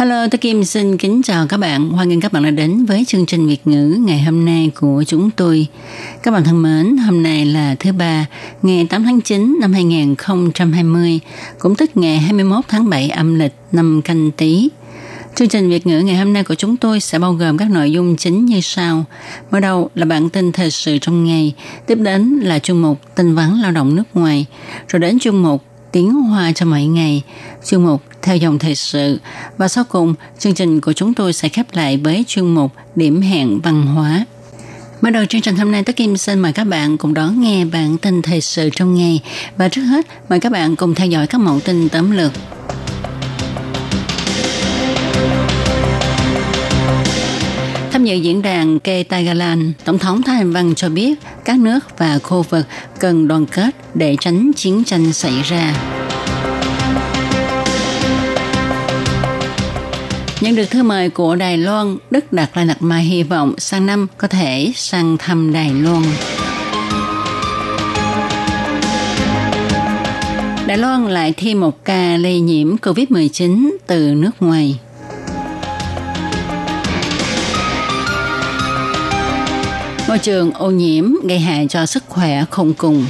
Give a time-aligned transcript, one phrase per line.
[0.00, 1.90] Hello, tôi Kim xin kính chào các bạn.
[1.90, 5.04] Hoan nghênh các bạn đã đến với chương trình Việt ngữ ngày hôm nay của
[5.06, 5.66] chúng tôi.
[6.22, 8.26] Các bạn thân mến, hôm nay là thứ ba,
[8.62, 11.20] ngày 8 tháng 9 năm 2020,
[11.58, 14.68] cũng tức ngày 21 tháng 7 âm lịch năm canh tí.
[15.34, 17.92] Chương trình Việt ngữ ngày hôm nay của chúng tôi sẽ bao gồm các nội
[17.92, 19.04] dung chính như sau.
[19.50, 21.54] Mở đầu là bản tin thời sự trong ngày,
[21.86, 24.46] tiếp đến là chuyên mục tin vắn lao động nước ngoài,
[24.88, 27.22] rồi đến chuyên mục tiếng hoa cho mọi ngày,
[27.66, 29.20] chuyên mục theo dòng thời sự
[29.58, 33.20] và sau cùng chương trình của chúng tôi sẽ khép lại với chuyên mục điểm
[33.20, 34.24] hẹn văn hóa.
[35.02, 37.64] bắt đầu chương trình hôm nay, Tất Kim xin mời các bạn cùng đón nghe
[37.64, 39.20] bản tin thời sự trong ngày
[39.56, 42.32] và trước hết mời các bạn cùng theo dõi các mẫu tin tóm lược.
[47.92, 51.98] Tham dự diễn đàn Kê Tagalan, Tổng thống Thái Anh Văn cho biết các nước
[51.98, 52.66] và khu vực
[53.00, 55.74] cần đoàn kết để tránh chiến tranh xảy ra.
[60.40, 63.86] Nhận được thư mời của Đài Loan, Đức Đạt Lai Lạt Ma hy vọng sang
[63.86, 66.02] năm có thể sang thăm Đài Loan.
[70.66, 74.78] Đài Loan lại thêm một ca lây nhiễm COVID-19 từ nước ngoài.
[80.08, 83.06] Môi trường ô nhiễm gây hại cho sức khỏe không cùng.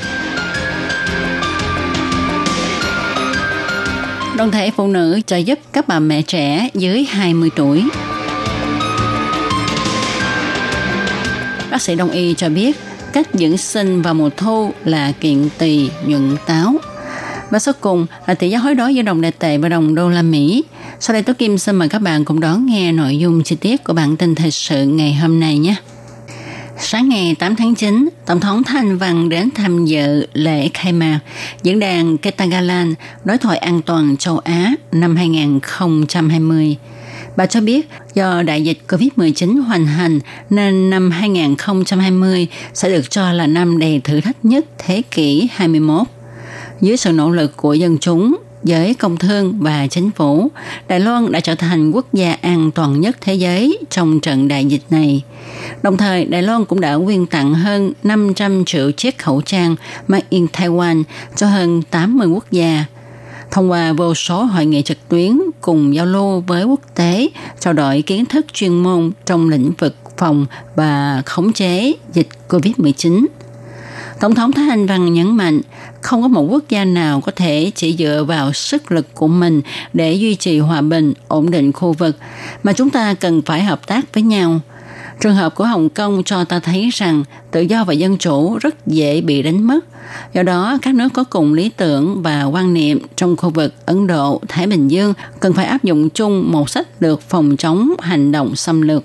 [4.41, 7.85] Đoàn thể phụ nữ trợ giúp các bà mẹ trẻ dưới 20 tuổi.
[11.71, 12.77] Bác sĩ Đông y cho biết,
[13.13, 16.75] cách dưỡng sinh vào mùa thu là kiện tỳ nhuận táo.
[17.50, 20.09] Và sau cùng là tỷ giá hối đoái giữa đồng đại tệ và đồng đô
[20.09, 20.65] la Mỹ.
[21.00, 23.84] Sau đây Tố Kim xin mời các bạn cùng đón nghe nội dung chi tiết
[23.84, 25.75] của bản tin thời sự ngày hôm nay nhé.
[26.83, 31.21] Sáng ngày 8 tháng 9, Tổng thống Thanh Văn đến tham dự lễ khai mạc
[31.63, 36.77] diễn đàn Ketagalan đối thoại an toàn châu Á năm 2020.
[37.37, 40.21] Bà cho biết do đại dịch COVID-19 hoành hành
[40.51, 46.07] nên năm 2020 sẽ được cho là năm đầy thử thách nhất thế kỷ 21.
[46.81, 50.50] Dưới sự nỗ lực của dân chúng, giới công thương và chính phủ,
[50.88, 54.65] Đài Loan đã trở thành quốc gia an toàn nhất thế giới trong trận đại
[54.65, 55.22] dịch này.
[55.82, 59.76] Đồng thời, Đài Loan cũng đã quyên tặng hơn 500 triệu chiếc khẩu trang
[60.09, 61.03] made in Taiwan
[61.37, 62.84] cho hơn 80 quốc gia.
[63.50, 67.28] Thông qua vô số hội nghị trực tuyến cùng giao lưu với quốc tế,
[67.60, 73.26] trao đổi kiến thức chuyên môn trong lĩnh vực phòng và khống chế dịch COVID-19.
[74.20, 75.60] Tổng thống Thái Anh Văn nhấn mạnh,
[76.00, 79.61] không có một quốc gia nào có thể chỉ dựa vào sức lực của mình
[79.93, 82.16] để duy trì hòa bình, ổn định khu vực,
[82.62, 84.61] mà chúng ta cần phải hợp tác với nhau.
[85.21, 88.87] Trường hợp của Hồng Kông cho ta thấy rằng tự do và dân chủ rất
[88.87, 89.84] dễ bị đánh mất.
[90.34, 94.06] Do đó, các nước có cùng lý tưởng và quan niệm trong khu vực Ấn
[94.06, 98.32] Độ, Thái Bình Dương cần phải áp dụng chung một sách lược phòng chống hành
[98.32, 99.05] động xâm lược.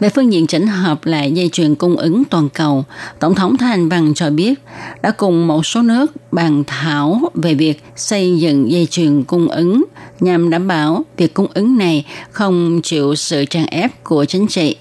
[0.00, 2.84] Về phương diện chỉnh hợp lại dây chuyền cung ứng toàn cầu,
[3.18, 4.54] Tổng thống Thái Anh Văn cho biết
[5.02, 9.84] đã cùng một số nước bàn thảo về việc xây dựng dây chuyền cung ứng
[10.20, 14.76] nhằm đảm bảo việc cung ứng này không chịu sự trang ép của chính trị.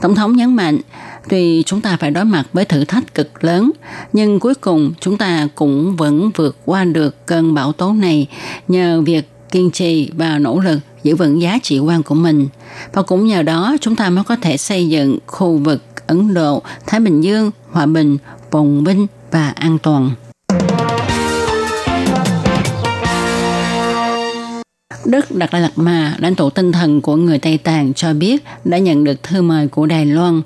[0.00, 0.78] Tổng thống nhấn mạnh,
[1.28, 3.70] tuy chúng ta phải đối mặt với thử thách cực lớn,
[4.12, 8.26] nhưng cuối cùng chúng ta cũng vẫn vượt qua được cơn bão tố này
[8.68, 12.48] nhờ việc kiên trì và nỗ lực giữ vững giá trị quan của mình.
[12.92, 16.62] Và cũng nhờ đó chúng ta mới có thể xây dựng khu vực Ấn Độ,
[16.86, 18.18] Thái Bình Dương, hòa bình,
[18.50, 20.10] phồn vinh và an toàn.
[25.04, 28.44] Đức Đạt Lai Lạt Ma, lãnh tụ tinh thần của người Tây Tạng cho biết
[28.64, 30.42] đã nhận được thư mời của Đài Loan.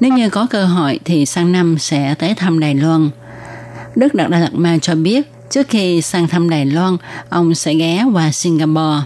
[0.00, 3.10] Nếu như có cơ hội thì sang năm sẽ tới thăm Đài Loan.
[3.94, 6.96] Đức Đạt Lai Lạt Ma cho biết trước khi sang thăm Đài Loan,
[7.28, 9.02] ông sẽ ghé qua Singapore.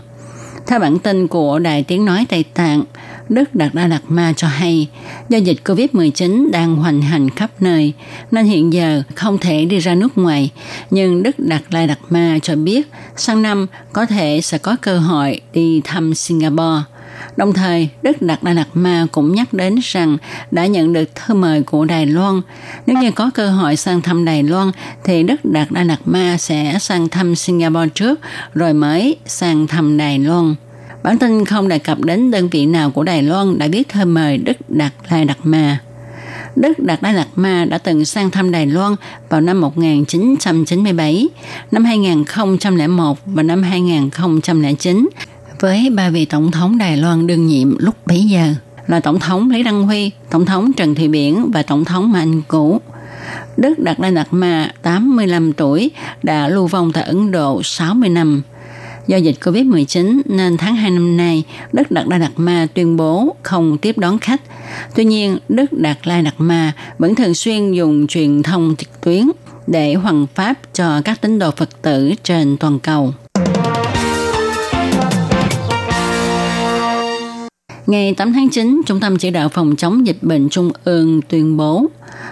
[0.70, 2.84] Theo bản tin của Đài Tiếng Nói Tây Tạng,
[3.28, 4.88] Đức Đạt Đa Lạt Ma cho hay
[5.28, 7.93] do dịch COVID-19 đang hoành hành khắp nơi
[8.31, 10.50] nên hiện giờ không thể đi ra nước ngoài.
[10.90, 14.99] Nhưng Đức Đạt Lai Đạt Ma cho biết sang năm có thể sẽ có cơ
[14.99, 16.82] hội đi thăm Singapore.
[17.37, 20.17] Đồng thời, Đức Đạt Đa Lạt Ma cũng nhắc đến rằng
[20.50, 22.40] đã nhận được thư mời của Đài Loan.
[22.87, 24.70] Nếu như có cơ hội sang thăm Đài Loan,
[25.05, 28.20] thì Đức Đạt Đa Lạt Ma sẽ sang thăm Singapore trước,
[28.55, 30.55] rồi mới sang thăm Đài Loan.
[31.02, 34.05] Bản tin không đề cập đến đơn vị nào của Đài Loan đã viết thư
[34.05, 35.78] mời Đức Đạt Lai Đạt Ma.
[36.56, 38.96] Đức Đạt Lai Lạt Ma đã từng sang thăm Đài Loan
[39.28, 41.28] vào năm 1997,
[41.70, 45.08] năm 2001 và năm 2009
[45.60, 48.54] với ba vị tổng thống Đài Loan đương nhiệm lúc bấy giờ
[48.86, 52.42] là Tổng thống Lý Đăng Huy, Tổng thống Trần Thị Biển và Tổng thống Mạnh
[52.48, 52.80] Cũ.
[53.56, 55.90] Đức Đạt Lai Lạt Ma, 85 tuổi,
[56.22, 58.42] đã lưu vong tại Ấn Độ 60 năm.
[59.06, 63.36] Do dịch Covid-19 nên tháng 2 năm nay, Đức Đạt Lai Đạt Ma tuyên bố
[63.42, 64.40] không tiếp đón khách.
[64.96, 69.30] Tuy nhiên, Đức Đạt Lai Đạt Ma vẫn thường xuyên dùng truyền thông trực tuyến
[69.66, 73.12] để hoàn pháp cho các tín đồ Phật tử trên toàn cầu.
[77.90, 81.56] Ngày 8 tháng 9, Trung tâm Chỉ đạo Phòng chống dịch bệnh Trung ương tuyên
[81.56, 81.87] bố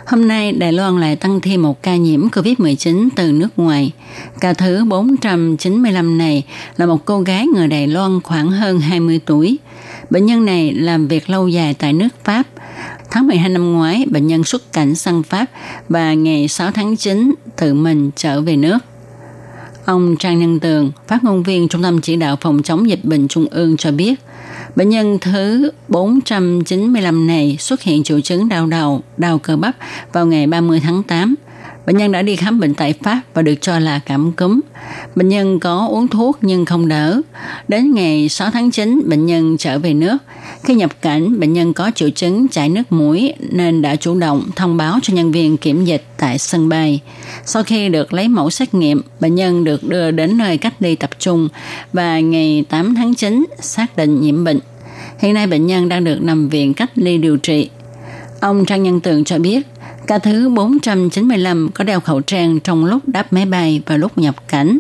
[0.06, 3.92] Hôm nay, Đài Loan lại tăng thêm một ca nhiễm COVID-19 từ nước ngoài.
[4.40, 6.44] Ca thứ 495 này
[6.76, 9.58] là một cô gái người Đài Loan khoảng hơn 20 tuổi.
[10.10, 12.42] Bệnh nhân này làm việc lâu dài tại nước Pháp.
[13.10, 15.46] Tháng 12 năm ngoái, bệnh nhân xuất cảnh sang Pháp
[15.88, 18.78] và ngày 6 tháng 9 tự mình trở về nước.
[19.88, 23.28] Ông Trang Nhân Tường, phát ngôn viên Trung tâm Chỉ đạo Phòng chống dịch bệnh
[23.28, 24.14] Trung ương cho biết,
[24.78, 29.76] Bệnh nhân thứ 495 này xuất hiện triệu chứng đau đầu, đau cơ bắp
[30.12, 31.34] vào ngày 30 tháng 8.
[31.86, 34.60] Bệnh nhân đã đi khám bệnh tại Pháp và được cho là cảm cúm.
[35.14, 37.20] Bệnh nhân có uống thuốc nhưng không đỡ.
[37.68, 40.16] Đến ngày 6 tháng 9, bệnh nhân trở về nước.
[40.64, 44.44] Khi nhập cảnh, bệnh nhân có triệu chứng chảy nước mũi nên đã chủ động
[44.56, 47.00] thông báo cho nhân viên kiểm dịch tại sân bay.
[47.44, 50.94] Sau khi được lấy mẫu xét nghiệm, bệnh nhân được đưa đến nơi cách ly
[50.94, 51.48] tập trung
[51.92, 54.60] và ngày 8 tháng 9 xác định nhiễm bệnh.
[55.18, 57.70] Hiện nay bệnh nhân đang được nằm viện cách ly điều trị.
[58.40, 59.66] Ông Trang Nhân Tường cho biết,
[60.08, 64.34] Ca thứ 495 có đeo khẩu trang trong lúc đáp máy bay và lúc nhập
[64.48, 64.78] cảnh.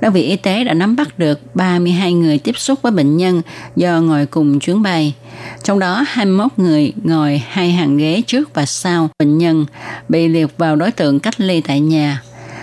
[0.00, 3.42] Đơn vị y tế đã nắm bắt được 32 người tiếp xúc với bệnh nhân
[3.76, 5.14] do ngồi cùng chuyến bay.
[5.62, 9.66] Trong đó 21 người ngồi hai hàng ghế trước và sau bệnh nhân
[10.08, 12.22] bị liệt vào đối tượng cách ly tại nhà.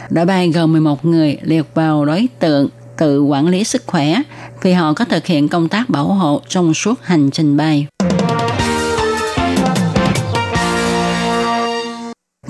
[0.10, 4.22] Đội bay gồm 11 người liệt vào đối tượng tự quản lý sức khỏe
[4.66, 7.88] vì họ có thực hiện công tác bảo hộ trong suốt hành trình bay.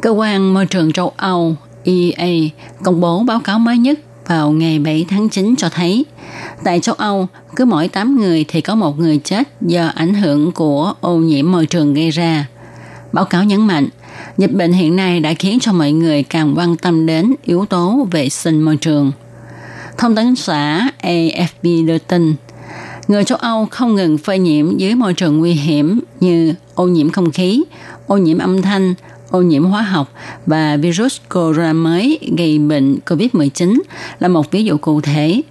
[0.01, 2.27] Cơ quan Môi trường châu Âu EA
[2.83, 6.05] công bố báo cáo mới nhất vào ngày 7 tháng 9 cho thấy
[6.63, 10.51] tại châu Âu cứ mỗi 8 người thì có một người chết do ảnh hưởng
[10.51, 12.47] của ô nhiễm môi trường gây ra.
[13.11, 13.87] Báo cáo nhấn mạnh,
[14.37, 18.07] dịch bệnh hiện nay đã khiến cho mọi người càng quan tâm đến yếu tố
[18.11, 19.11] vệ sinh môi trường.
[19.97, 22.35] Thông tấn xã AFP đưa tin,
[23.07, 27.09] người châu Âu không ngừng phơi nhiễm dưới môi trường nguy hiểm như ô nhiễm
[27.09, 27.63] không khí,
[28.07, 28.93] ô nhiễm âm thanh,
[29.29, 30.13] ô nhiễm hóa học
[30.45, 33.79] và virus corona mới gây bệnh COVID-19
[34.19, 35.41] là một ví dụ cụ thể.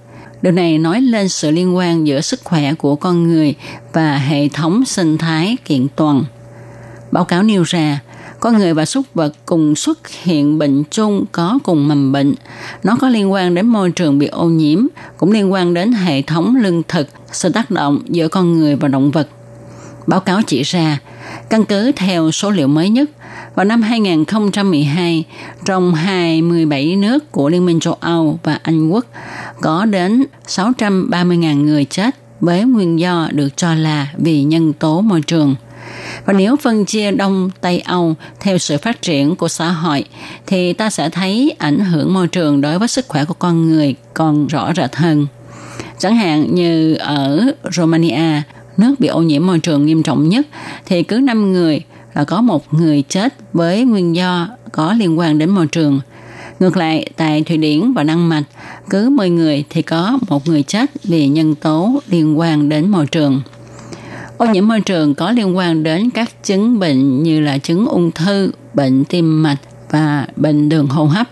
[0.42, 3.54] Điều này nói lên sự liên quan giữa sức khỏe của con người
[3.92, 6.24] và hệ thống sinh thái kiện toàn.
[7.12, 8.00] Báo cáo nêu ra,
[8.44, 12.34] con người và súc vật cùng xuất hiện bệnh chung có cùng mầm bệnh.
[12.82, 14.86] Nó có liên quan đến môi trường bị ô nhiễm,
[15.16, 18.88] cũng liên quan đến hệ thống lương thực, sự tác động giữa con người và
[18.88, 19.28] động vật.
[20.06, 20.98] Báo cáo chỉ ra,
[21.50, 23.10] căn cứ theo số liệu mới nhất,
[23.54, 25.24] vào năm 2012,
[25.64, 29.06] trong 27 nước của Liên minh châu Âu và Anh Quốc,
[29.60, 35.20] có đến 630.000 người chết với nguyên do được cho là vì nhân tố môi
[35.20, 35.54] trường.
[36.24, 40.04] Và nếu phân chia Đông Tây Âu theo sự phát triển của xã hội
[40.46, 43.94] thì ta sẽ thấy ảnh hưởng môi trường đối với sức khỏe của con người
[44.14, 45.26] còn rõ rệt hơn.
[45.98, 47.40] Chẳng hạn như ở
[47.72, 48.42] Romania,
[48.76, 50.46] nước bị ô nhiễm môi trường nghiêm trọng nhất
[50.86, 51.82] thì cứ 5 người
[52.14, 56.00] là có một người chết với nguyên do có liên quan đến môi trường.
[56.60, 58.44] Ngược lại, tại Thụy Điển và Đan Mạch,
[58.90, 63.06] cứ 10 người thì có một người chết vì nhân tố liên quan đến môi
[63.06, 63.42] trường.
[64.38, 68.12] Ô nhiễm môi trường có liên quan đến các chứng bệnh như là chứng ung
[68.12, 69.56] thư, bệnh tim mạch
[69.90, 71.28] và bệnh đường hô hấp.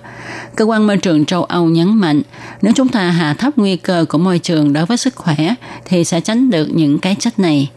[0.56, 2.22] Cơ quan môi trường châu Âu nhấn mạnh,
[2.62, 5.54] nếu chúng ta hạ thấp nguy cơ của môi trường đối với sức khỏe
[5.84, 7.70] thì sẽ tránh được những cái chất này.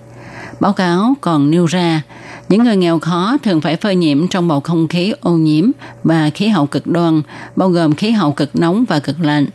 [0.60, 2.02] Báo cáo còn nêu ra,
[2.50, 5.72] những người nghèo khó thường phải phơi nhiễm trong bầu không khí ô nhiễm
[6.04, 7.22] và khí hậu cực đoan,
[7.56, 9.46] bao gồm khí hậu cực nóng và cực lạnh.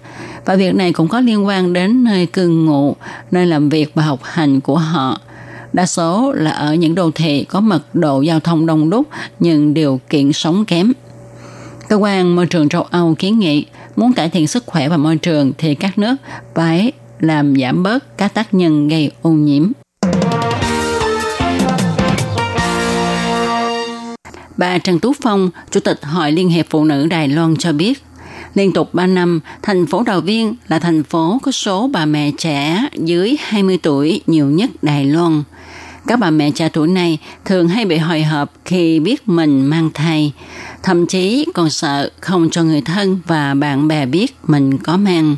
[0.44, 2.96] Và việc này cũng có liên quan đến nơi cư ngụ,
[3.30, 5.20] nơi làm việc và học hành của họ.
[5.72, 9.06] Đa số là ở những đô thị có mật độ giao thông đông đúc
[9.38, 10.92] nhưng điều kiện sống kém.
[11.88, 15.16] Cơ quan môi trường châu Âu kiến nghị muốn cải thiện sức khỏe và môi
[15.16, 16.16] trường thì các nước
[16.54, 19.72] phải làm giảm bớt các tác nhân gây ô nhiễm.
[24.56, 28.02] Bà Trần Tú Phong, Chủ tịch Hội Liên hiệp Phụ nữ Đài Loan cho biết,
[28.54, 32.30] Liên tục 3 năm, thành phố Đào Viên là thành phố có số bà mẹ
[32.38, 35.42] trẻ dưới 20 tuổi nhiều nhất Đài Loan.
[36.06, 39.90] Các bà mẹ trẻ tuổi này thường hay bị hồi hộp khi biết mình mang
[39.94, 40.32] thai,
[40.82, 45.36] thậm chí còn sợ không cho người thân và bạn bè biết mình có mang.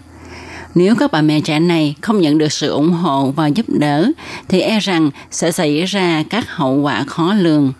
[0.74, 4.10] Nếu các bà mẹ trẻ này không nhận được sự ủng hộ và giúp đỡ,
[4.48, 7.72] thì e rằng sẽ xảy ra các hậu quả khó lường.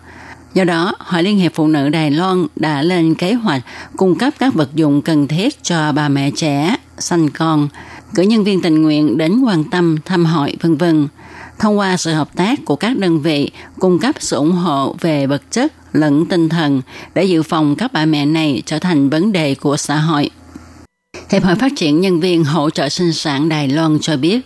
[0.53, 3.61] Do đó, Hội Liên hiệp Phụ nữ Đài Loan đã lên kế hoạch
[3.97, 7.67] cung cấp các vật dụng cần thiết cho bà mẹ trẻ, sanh con,
[8.15, 11.07] cử nhân viên tình nguyện đến quan tâm, thăm hỏi, vân vân.
[11.63, 15.27] Thông qua sự hợp tác của các đơn vị cung cấp sự ủng hộ về
[15.27, 16.81] vật chất lẫn tinh thần
[17.15, 20.29] để dự phòng các bà mẹ này trở thành vấn đề của xã hội.
[21.29, 24.39] Hiệp hội Phát triển Nhân viên Hỗ trợ Sinh sản Đài Loan cho biết,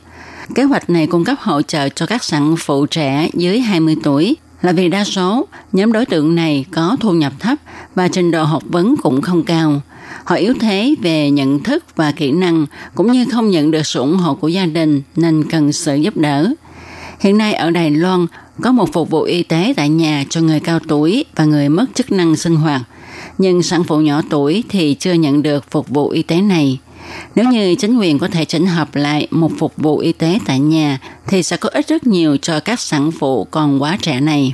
[0.56, 4.36] kế hoạch này cung cấp hỗ trợ cho các sản phụ trẻ dưới 20 tuổi
[4.62, 7.58] là vì đa số nhóm đối tượng này có thu nhập thấp
[7.96, 9.82] và trình độ học vấn cũng không cao.
[10.24, 14.00] Họ yếu thế về nhận thức và kỹ năng cũng như không nhận được sự
[14.00, 16.54] ủng hộ của gia đình nên cần sự giúp đỡ.
[17.20, 18.28] Hiện nay ở Đài Loan
[18.62, 21.86] có một phục vụ y tế tại nhà cho người cao tuổi và người mất
[21.94, 22.82] chức năng sinh hoạt–
[23.38, 26.80] nhưng sản phụ nhỏ tuổi thì chưa nhận được phục vụ y tế này.
[27.36, 30.60] Nếu như chính quyền có thể chỉnh hợp lại một phục vụ y tế tại
[30.60, 34.54] nhà thì sẽ có ích rất nhiều cho các sản phụ còn quá trẻ này.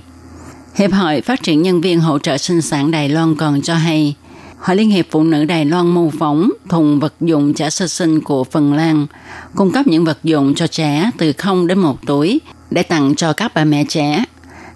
[0.75, 4.15] Hiệp hội Phát triển Nhân viên Hỗ trợ Sinh sản Đài Loan còn cho hay,
[4.63, 8.21] Hội Liên hiệp Phụ nữ Đài Loan mô phỏng thùng vật dụng trẻ sơ sinh
[8.21, 9.07] của Phần Lan,
[9.55, 12.41] cung cấp những vật dụng cho trẻ từ 0 đến 1 tuổi
[12.71, 14.23] để tặng cho các bà mẹ trẻ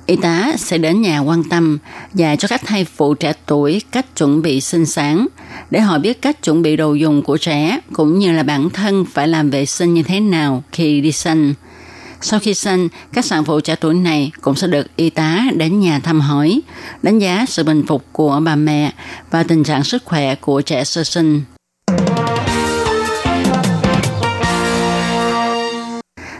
[0.05, 1.77] Y tá sẽ đến nhà quan tâm
[2.13, 5.27] và cho các thai phụ trẻ tuổi cách chuẩn bị sinh sản
[5.71, 9.05] để họ biết cách chuẩn bị đồ dùng của trẻ cũng như là bản thân
[9.05, 11.53] phải làm vệ sinh như thế nào khi đi sinh.
[12.21, 15.79] Sau khi sinh, các sản phụ trẻ tuổi này cũng sẽ được y tá đến
[15.79, 16.61] nhà thăm hỏi,
[17.03, 18.93] đánh giá sự bình phục của bà mẹ
[19.31, 21.41] và tình trạng sức khỏe của trẻ sơ sinh.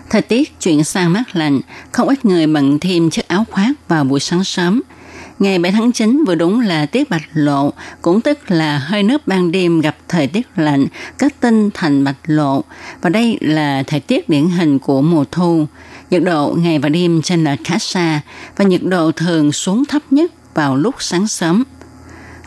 [0.10, 1.60] Thời tiết chuyển sang mát lạnh,
[1.91, 4.81] không ít người bận thêm chiếc áo khoác vào buổi sáng sớm.
[5.39, 9.27] Ngày 7 tháng 9 vừa đúng là tiết bạch lộ, cũng tức là hơi nước
[9.27, 12.63] ban đêm gặp thời tiết lạnh, kết tinh thành bạch lộ.
[13.01, 15.65] Và đây là thời tiết điển hình của mùa thu.
[16.10, 18.22] Nhiệt độ ngày và đêm trên lệch khá xa
[18.56, 21.63] và nhiệt độ thường xuống thấp nhất vào lúc sáng sớm.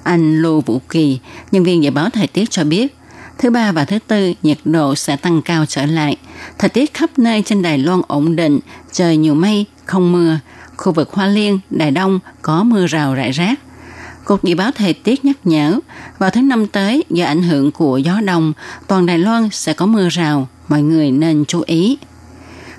[0.03, 1.19] Anh Lô Vũ Kỳ,
[1.53, 2.97] nhân viên dự báo thời tiết cho biết,
[3.41, 6.17] Thứ ba và thứ tư, nhiệt độ sẽ tăng cao trở lại.
[6.59, 8.59] Thời tiết khắp nơi trên Đài Loan ổn định,
[8.93, 10.39] trời nhiều mây, không mưa.
[10.81, 13.61] Khu vực Hoa Liên, Đài Đông có mưa rào rải rác.
[14.25, 15.81] Cục dự báo thời tiết nhắc nhở,
[16.19, 18.53] vào tháng năm tới, do ảnh hưởng của gió đông,
[18.87, 21.99] toàn Đài Loan sẽ có mưa rào, mọi người nên chú ý.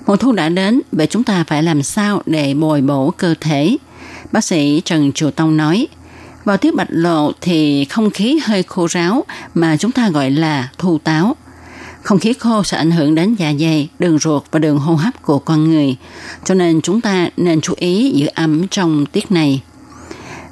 [0.06, 3.76] Mùa thu đã đến, vậy chúng ta phải làm sao để bồi bổ cơ thể?
[4.32, 5.88] Bác sĩ Trần Triều Tông nói–
[6.44, 10.68] vào tiết bạch lộ thì không khí hơi khô ráo mà chúng ta gọi là
[10.78, 11.36] thu táo.
[12.02, 15.22] Không khí khô sẽ ảnh hưởng đến dạ dày, đường ruột và đường hô hấp
[15.22, 15.96] của con người.
[16.44, 19.62] Cho nên chúng ta nên chú ý giữ ấm trong tiết này.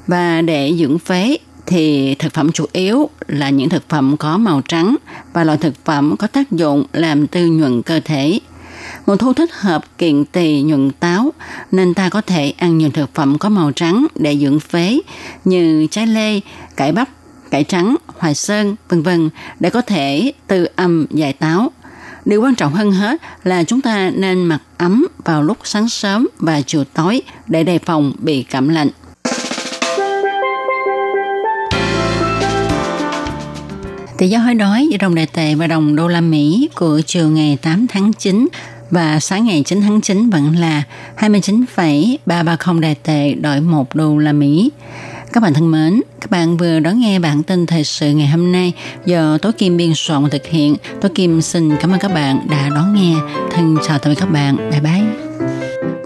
[0.07, 4.61] Và để dưỡng phế thì thực phẩm chủ yếu là những thực phẩm có màu
[4.67, 4.95] trắng
[5.33, 8.39] và loại thực phẩm có tác dụng làm tư nhuận cơ thể.
[9.05, 11.33] Mùa thu thích hợp kiện tỳ nhuận táo
[11.71, 14.99] nên ta có thể ăn nhiều thực phẩm có màu trắng để dưỡng phế
[15.45, 16.39] như trái lê,
[16.75, 17.09] cải bắp,
[17.51, 21.71] cải trắng, hoài sơn, vân vân để có thể từ âm giải táo.
[22.25, 26.27] Điều quan trọng hơn hết là chúng ta nên mặc ấm vào lúc sáng sớm
[26.39, 28.89] và chiều tối để đề phòng bị cảm lạnh.
[34.17, 37.29] Tỷ giá hối đoái giữa đồng đại tệ và đồng đô la Mỹ của chiều
[37.29, 38.47] ngày 8 tháng 9
[38.91, 40.83] và sáng ngày 9 tháng 9 vẫn là
[41.15, 44.71] 29,330 đại tệ đổi 1 đô la Mỹ.
[45.33, 48.51] Các bạn thân mến, các bạn vừa đón nghe bản tin thời sự ngày hôm
[48.51, 48.73] nay
[49.05, 50.75] do Tố Kim biên soạn thực hiện.
[51.01, 53.15] Tố Kim xin cảm ơn các bạn đã đón nghe.
[53.51, 54.57] Thân chào tạm biệt các bạn.
[54.71, 55.30] Bye bye.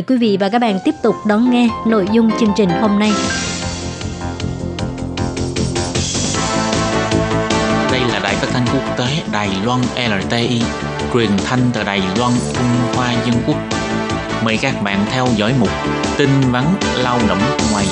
[0.00, 3.12] quý vị và các bạn tiếp tục đón nghe nội dung chương trình hôm nay.
[7.92, 10.62] Đây là đài phát thanh quốc tế Đài Loan LTI,
[11.14, 13.56] truyền thanh từ Đài Loan, Trung Hoa Dân Quốc.
[14.44, 15.70] Mời các bạn theo dõi mục
[16.18, 16.64] tin vắn
[17.02, 17.40] lao động
[17.72, 17.86] ngoài.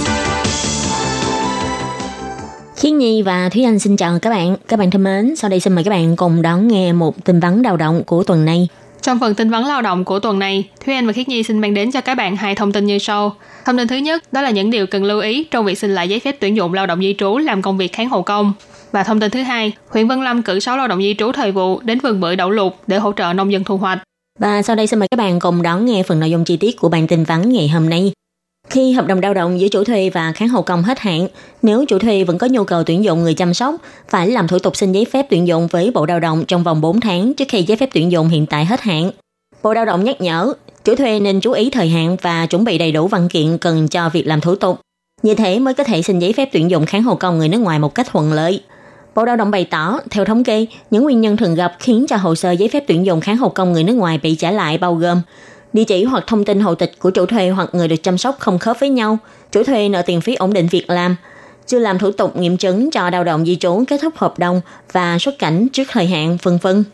[2.76, 4.57] Khiết Nhi và Thúy Anh xin chào các bạn.
[4.69, 7.40] Các bạn thân mến, sau đây xin mời các bạn cùng đón nghe một tin
[7.40, 8.69] vắn đào động của tuần này.
[9.02, 11.59] Trong phần tin vấn lao động của tuần này, Thúy Anh và Khiết Nhi xin
[11.59, 13.37] mang đến cho các bạn hai thông tin như sau.
[13.64, 16.09] Thông tin thứ nhất, đó là những điều cần lưu ý trong việc xin lại
[16.09, 18.52] giấy phép tuyển dụng lao động di trú làm công việc kháng hộ công.
[18.92, 21.52] Và thông tin thứ hai, huyện Vân Lâm cử 6 lao động di trú thời
[21.52, 23.99] vụ đến vườn bưởi đậu lục để hỗ trợ nông dân thu hoạch.
[24.38, 26.76] Và sau đây xin mời các bạn cùng đón nghe phần nội dung chi tiết
[26.76, 28.12] của bản tin vắn ngày hôm nay.
[28.70, 31.28] Khi hợp đồng lao động giữa chủ thuê và kháng hộ công hết hạn,
[31.62, 33.74] nếu chủ thuê vẫn có nhu cầu tuyển dụng người chăm sóc,
[34.08, 36.80] phải làm thủ tục xin giấy phép tuyển dụng với Bộ Lao động trong vòng
[36.80, 39.10] 4 tháng trước khi giấy phép tuyển dụng hiện tại hết hạn.
[39.62, 40.52] Bộ Lao động nhắc nhở,
[40.84, 43.88] chủ thuê nên chú ý thời hạn và chuẩn bị đầy đủ văn kiện cần
[43.88, 44.80] cho việc làm thủ tục.
[45.22, 47.58] Như thế mới có thể xin giấy phép tuyển dụng kháng hộ công người nước
[47.58, 48.62] ngoài một cách thuận lợi.
[49.14, 52.16] Bộ Lao động bày tỏ, theo thống kê, những nguyên nhân thường gặp khiến cho
[52.16, 54.78] hồ sơ giấy phép tuyển dụng kháng hộ công người nước ngoài bị trả lại
[54.78, 55.22] bao gồm
[55.72, 58.36] địa chỉ hoặc thông tin hộ tịch của chủ thuê hoặc người được chăm sóc
[58.38, 59.18] không khớp với nhau,
[59.52, 61.16] chủ thuê nợ tiền phí ổn định việc làm,
[61.66, 64.60] chưa làm thủ tục nghiệm chứng cho lao động di trú kết thúc hợp đồng
[64.92, 66.84] và xuất cảnh trước thời hạn, vân vân.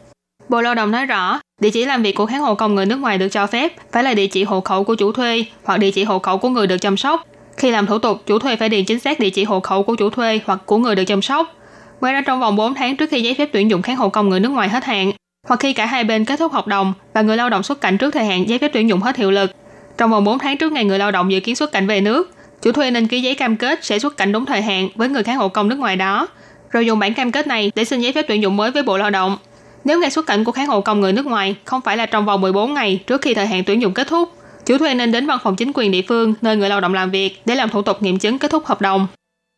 [0.48, 2.96] Bộ Lao động nói rõ, địa chỉ làm việc của kháng hộ công người nước
[2.96, 5.90] ngoài được cho phép phải là địa chỉ hộ khẩu của chủ thuê hoặc địa
[5.90, 7.22] chỉ hộ khẩu của người được chăm sóc.
[7.56, 9.96] Khi làm thủ tục, chủ thuê phải điền chính xác địa chỉ hộ khẩu của
[9.96, 11.54] chủ thuê hoặc của người được chăm sóc.
[12.00, 14.28] Ngoài ra trong vòng 4 tháng trước khi giấy phép tuyển dụng kháng hộ công
[14.28, 15.12] người nước ngoài hết hạn,
[15.46, 17.98] hoặc khi cả hai bên kết thúc hợp đồng và người lao động xuất cảnh
[17.98, 19.50] trước thời hạn giấy phép tuyển dụng hết hiệu lực.
[19.98, 22.30] Trong vòng 4 tháng trước ngày người lao động dự kiến xuất cảnh về nước,
[22.62, 25.22] chủ thuê nên ký giấy cam kết sẽ xuất cảnh đúng thời hạn với người
[25.22, 26.28] kháng hộ công nước ngoài đó,
[26.70, 28.98] rồi dùng bản cam kết này để xin giấy phép tuyển dụng mới với Bộ
[28.98, 29.36] Lao động.
[29.84, 32.26] Nếu ngày xuất cảnh của kháng hộ công người nước ngoài không phải là trong
[32.26, 34.28] vòng 14 ngày trước khi thời hạn tuyển dụng kết thúc,
[34.66, 37.10] chủ thuê nên đến văn phòng chính quyền địa phương nơi người lao động làm
[37.10, 39.06] việc để làm thủ tục nghiệm chứng kết thúc hợp đồng.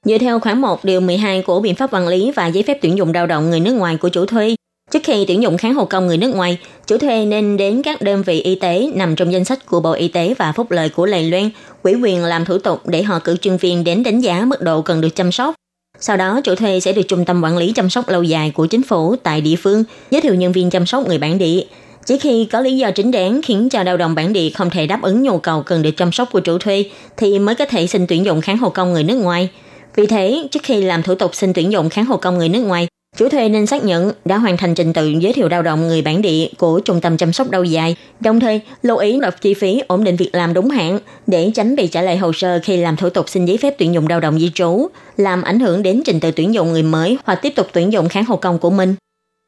[0.05, 2.99] Dựa theo khoản 1 điều 12 của biện pháp quản lý và giấy phép tuyển
[2.99, 4.57] dụng lao động người nước ngoài của chủ thuê,
[4.91, 8.03] Trước khi tuyển dụng kháng hộ công người nước ngoài, chủ thuê nên đến các
[8.03, 10.89] đơn vị y tế nằm trong danh sách của Bộ Y tế và Phúc lợi
[10.89, 11.51] của Lầy Loan,
[11.83, 14.83] quỹ quyền làm thủ tục để họ cử chuyên viên đến đánh giá mức độ
[14.83, 15.55] cần được chăm sóc.
[16.01, 18.67] Sau đó, chủ thuê sẽ được Trung tâm Quản lý Chăm sóc Lâu dài của
[18.67, 21.61] chính phủ tại địa phương giới thiệu nhân viên chăm sóc người bản địa.
[22.07, 24.87] Chỉ khi có lý do chính đáng khiến cho lao động bản địa không thể
[24.87, 26.85] đáp ứng nhu cầu cần được chăm sóc của chủ thuê
[27.17, 29.49] thì mới có thể xin tuyển dụng kháng hộ công người nước ngoài.
[29.97, 32.61] Vì thế, trước khi làm thủ tục xin tuyển dụng kháng hộ công người nước
[32.61, 35.89] ngoài, Chủ thuê nên xác nhận đã hoàn thành trình tự giới thiệu lao động
[35.89, 39.41] người bản địa của trung tâm chăm sóc đau dài, đồng thời lưu ý nộp
[39.41, 42.61] chi phí ổn định việc làm đúng hạn để tránh bị trả lại hồ sơ
[42.65, 45.61] khi làm thủ tục xin giấy phép tuyển dụng lao động di trú, làm ảnh
[45.61, 48.37] hưởng đến trình tự tuyển dụng người mới hoặc tiếp tục tuyển dụng kháng hộ
[48.37, 48.95] công của mình.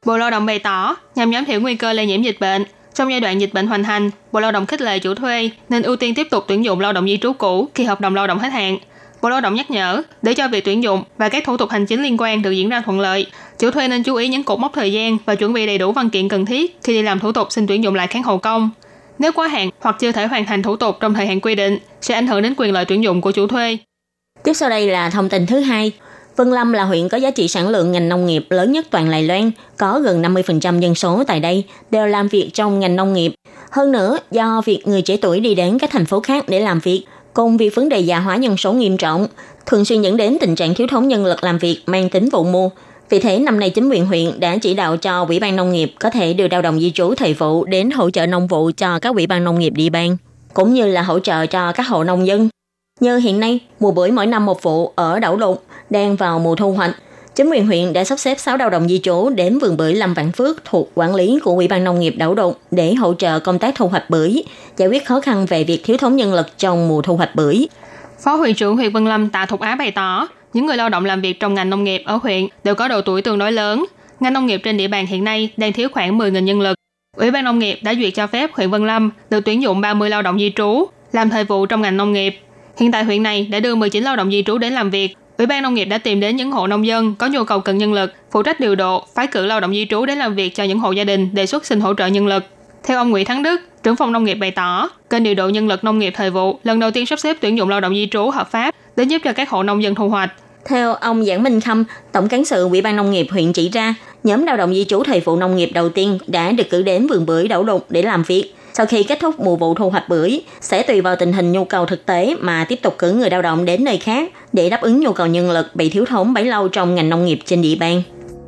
[0.05, 3.11] Bộ Lao động bày tỏ, nhằm giảm thiểu nguy cơ lây nhiễm dịch bệnh, trong
[3.11, 5.95] giai đoạn dịch bệnh hoành hành, Bộ Lao động khích lệ chủ thuê nên ưu
[5.95, 8.39] tiên tiếp tục tuyển dụng lao động di trú cũ khi hợp đồng lao động
[8.39, 8.77] hết hạn.
[9.21, 11.85] Bộ Lao động nhắc nhở, để cho việc tuyển dụng và các thủ tục hành
[11.85, 13.25] chính liên quan được diễn ra thuận lợi,
[13.59, 15.91] chủ thuê nên chú ý những cột mốc thời gian và chuẩn bị đầy đủ
[15.91, 18.37] văn kiện cần thiết khi đi làm thủ tục xin tuyển dụng lại kháng hộ
[18.37, 18.69] công.
[19.19, 21.77] Nếu quá hạn hoặc chưa thể hoàn thành thủ tục trong thời hạn quy định,
[22.01, 23.77] sẽ ảnh hưởng đến quyền lợi tuyển dụng của chủ thuê.
[24.43, 25.91] Tiếp sau đây là thông tin thứ hai.
[26.35, 29.11] Vân Lâm là huyện có giá trị sản lượng ngành nông nghiệp lớn nhất toàn
[29.11, 33.13] Đài Loan, có gần 50% dân số tại đây đều làm việc trong ngành nông
[33.13, 33.33] nghiệp.
[33.71, 36.79] Hơn nữa, do việc người trẻ tuổi đi đến các thành phố khác để làm
[36.79, 39.27] việc, cùng việc vấn đề già hóa nhân số nghiêm trọng,
[39.65, 42.43] thường xuyên dẫn đến tình trạng thiếu thốn nhân lực làm việc mang tính vụ
[42.43, 42.69] mua.
[43.09, 45.93] Vì thế, năm nay chính quyền huyện đã chỉ đạo cho Ủy ban Nông nghiệp
[45.99, 48.99] có thể đưa lao động di trú thời vụ đến hỗ trợ nông vụ cho
[48.99, 50.17] các ủy ban nông nghiệp địa bàn,
[50.53, 52.49] cũng như là hỗ trợ cho các hộ nông dân.
[52.99, 56.55] Như hiện nay, mùa bưởi mỗi năm một vụ ở đảo lục đang vào mùa
[56.55, 56.95] thu hoạch.
[57.41, 60.13] Chính quyền huyện đã sắp xếp 6 lao động di trú đến vườn bưởi Lâm
[60.13, 63.39] Vạn Phước thuộc quản lý của Ủy ban Nông nghiệp đảo Đột để hỗ trợ
[63.39, 64.43] công tác thu hoạch bưởi,
[64.77, 67.67] giải quyết khó khăn về việc thiếu thốn nhân lực trong mùa thu hoạch bưởi.
[68.23, 71.05] Phó huyện trưởng huyện Vân Lâm Tạ Thục Á bày tỏ, những người lao động
[71.05, 73.85] làm việc trong ngành nông nghiệp ở huyện đều có độ tuổi tương đối lớn.
[74.19, 76.75] Ngành nông nghiệp trên địa bàn hiện nay đang thiếu khoảng 10.000 nhân lực.
[77.17, 80.09] Ủy ban nông nghiệp đã duyệt cho phép huyện Vân Lâm được tuyển dụng 30
[80.09, 82.39] lao động di trú làm thời vụ trong ngành nông nghiệp.
[82.79, 85.15] Hiện tại huyện này đã đưa 19 lao động di trú đến làm việc.
[85.41, 87.77] Ủy ban nông nghiệp đã tìm đến những hộ nông dân có nhu cầu cần
[87.77, 90.55] nhân lực, phụ trách điều độ, phái cử lao động di trú đến làm việc
[90.55, 92.43] cho những hộ gia đình đề xuất xin hỗ trợ nhân lực.
[92.83, 95.67] Theo ông Nguyễn Thắng Đức, trưởng phòng nông nghiệp bày tỏ, kênh điều độ nhân
[95.67, 98.07] lực nông nghiệp thời vụ lần đầu tiên sắp xếp tuyển dụng lao động di
[98.11, 100.31] trú hợp pháp để giúp cho các hộ nông dân thu hoạch.
[100.65, 103.95] Theo ông Giảng Minh Khâm, Tổng cán sự Ủy ban Nông nghiệp huyện chỉ ra,
[104.23, 107.07] nhóm lao động di trú thời vụ nông nghiệp đầu tiên đã được cử đến
[107.07, 108.53] vườn bưởi đậu đục để làm việc.
[108.73, 111.65] Sau khi kết thúc mùa vụ thu hoạch bưởi, sẽ tùy vào tình hình nhu
[111.65, 114.81] cầu thực tế mà tiếp tục cử người lao động đến nơi khác để đáp
[114.81, 117.61] ứng nhu cầu nhân lực bị thiếu thốn bấy lâu trong ngành nông nghiệp trên
[117.61, 118.01] địa bàn.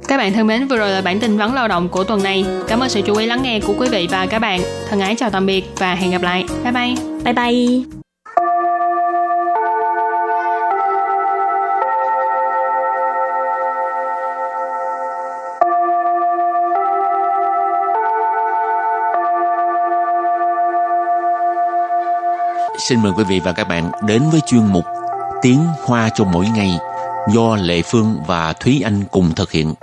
[0.07, 2.45] Các bạn thân mến, vừa rồi là bản tin vắn lao động của tuần này.
[2.67, 4.61] Cảm ơn sự chú ý lắng nghe của quý vị và các bạn.
[4.89, 6.45] Thân ái chào tạm biệt và hẹn gặp lại.
[6.63, 6.95] Bye bye.
[7.23, 8.02] Bye bye.
[22.89, 24.85] Xin mời quý vị và các bạn đến với chuyên mục
[25.41, 26.69] Tiếng Hoa cho mỗi ngày
[27.33, 29.73] do Lệ Phương và Thúy Anh cùng thực hiện.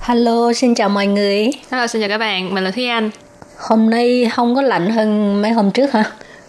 [0.00, 1.50] Hello, xin chào mọi người.
[1.70, 2.54] Hello, xin chào các bạn.
[2.54, 3.10] Mình là Thúy Anh.
[3.58, 6.04] Hôm nay không có lạnh hơn mấy hôm trước hả?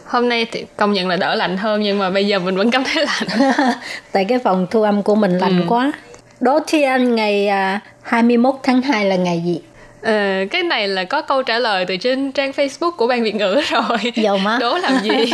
[0.06, 2.72] Hôm nay thì công nhận là đỡ lạnh hơn nhưng mà bây giờ mình vẫn
[2.72, 3.52] cảm thấy lạnh.
[4.12, 5.66] Tại cái phòng thu âm của mình lạnh ừ.
[5.68, 5.92] quá.
[6.40, 9.62] Đố Thúy Anh ngày à, 21 tháng 2 là ngày gì?
[10.02, 13.36] Ờ, cái này là có câu trả lời từ trên trang Facebook của Ban Việt
[13.36, 13.98] ngữ rồi.
[14.16, 14.58] Dầu má.
[14.62, 15.10] Đố làm gì?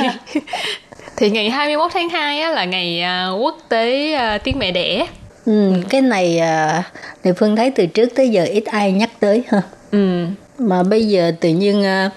[1.18, 5.08] thì ngày 21 tháng 2 á, là ngày à, quốc tế à, tiếng mẹ đẻ.
[5.46, 6.84] Ừ, cái này à,
[7.24, 9.62] địa phương thấy từ trước tới giờ ít ai nhắc tới ha.
[9.92, 10.26] Ừ.
[10.60, 12.10] Mà bây giờ tự nhiên à,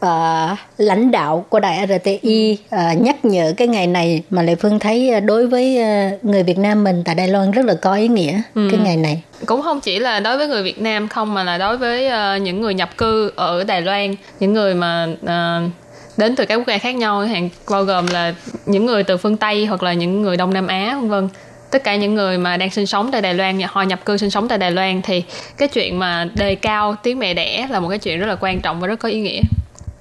[0.00, 4.78] uh, lãnh đạo của đài RTI uh, nhắc nhở cái ngày này mà Lệ Phương
[4.78, 8.08] thấy đối với uh, người Việt Nam mình tại Đài Loan rất là có ý
[8.08, 8.68] nghĩa ừ.
[8.70, 9.22] cái ngày này.
[9.46, 12.42] Cũng không chỉ là đối với người Việt Nam không mà là đối với uh,
[12.42, 15.70] những người nhập cư ở Đài Loan, những người mà uh,
[16.16, 18.34] đến từ các quốc gia khác nhau hạn bao gồm là
[18.66, 21.28] những người từ phương Tây hoặc là những người Đông Nam Á vân vân
[21.70, 24.30] tất cả những người mà đang sinh sống tại Đài Loan họ nhập cư sinh
[24.30, 25.22] sống tại Đài Loan thì
[25.56, 28.60] cái chuyện mà đề cao tiếng mẹ đẻ là một cái chuyện rất là quan
[28.60, 29.40] trọng và rất có ý nghĩa.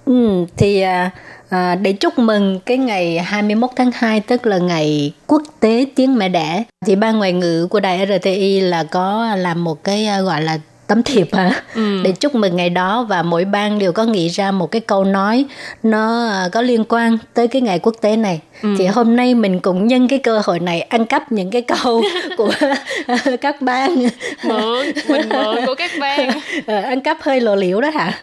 [0.06, 1.12] Ừ, thì à,
[1.50, 6.16] à, để chúc mừng cái ngày 21 tháng 2 tức là ngày quốc tế tiếng
[6.16, 10.06] mẹ đẻ thì ban ngoại ngữ của đài RTI là có à, làm một cái
[10.06, 11.52] à, gọi là tấm thiệp hả?
[11.76, 12.02] Ừ.
[12.04, 15.04] để chúc mừng ngày đó và mỗi bang đều có nghĩ ra một cái câu
[15.04, 15.46] nói
[15.84, 18.40] nó à, có liên quan tới cái ngày quốc tế này.
[18.64, 18.76] Ừ.
[18.78, 22.04] thì hôm nay mình cũng nhân cái cơ hội này ăn cắp những cái câu
[22.38, 22.52] của
[23.42, 23.96] các bang
[24.44, 26.30] mượn mình mượn của các bang
[26.68, 28.22] à, ăn cắp hơi lộ liễu đó hả?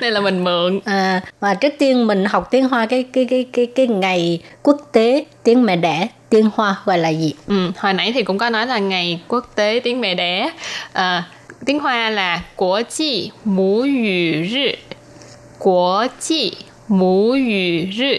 [0.00, 0.80] Đây là mình mượn.
[0.84, 4.76] À và trước tiên mình học tiếng hoa cái cái cái cái cái ngày quốc
[4.92, 6.08] tế tiếng mẹ đẻ.
[6.28, 7.34] Tiếng hoa gọi là gì?
[7.46, 10.50] Ừ hồi nãy thì cũng có nói là ngày quốc tế tiếng mẹ đẻ.
[10.92, 11.24] À,
[11.65, 14.67] tiếng Hoa là Quốc tế Mũ ngữ Rư.
[15.59, 16.51] Quốc tế
[16.87, 18.13] Mũ ngữ Rư.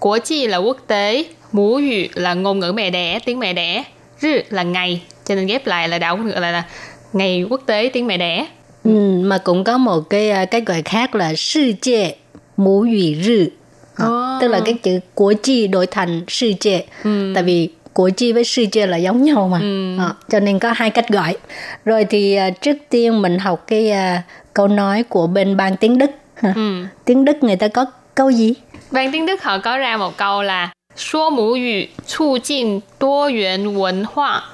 [0.00, 3.84] Quốc tế là quốc tế, Mũ ngữ là ngôn ngữ mẹ đẻ, tiếng mẹ đẻ,
[4.20, 6.64] Rư là ngày, cho nên ghép lại là đảo là, là, là
[7.12, 8.46] ngày quốc tế tiếng mẹ đẻ.
[8.84, 12.16] Ừ, mà cũng có một cái à, cái gọi khác là世界
[12.56, 13.52] 母语日.
[13.96, 16.86] À, tức là cái chữ quốc tế đổi thành世界.
[17.04, 17.32] Ừ.
[17.34, 19.98] Tại vì của chi với sư chia là giống nhau mà ừ.
[19.98, 21.36] à, cho nên có hai cách gọi
[21.84, 24.22] rồi thì uh, trước tiên mình học cái uh,
[24.54, 26.10] câu nói của bên ban tiếng đức
[26.42, 26.84] ừ.
[27.04, 28.54] tiếng đức người ta có câu gì
[28.90, 34.44] ban tiếng đức họ có ra một câu là 说母语促进多元文化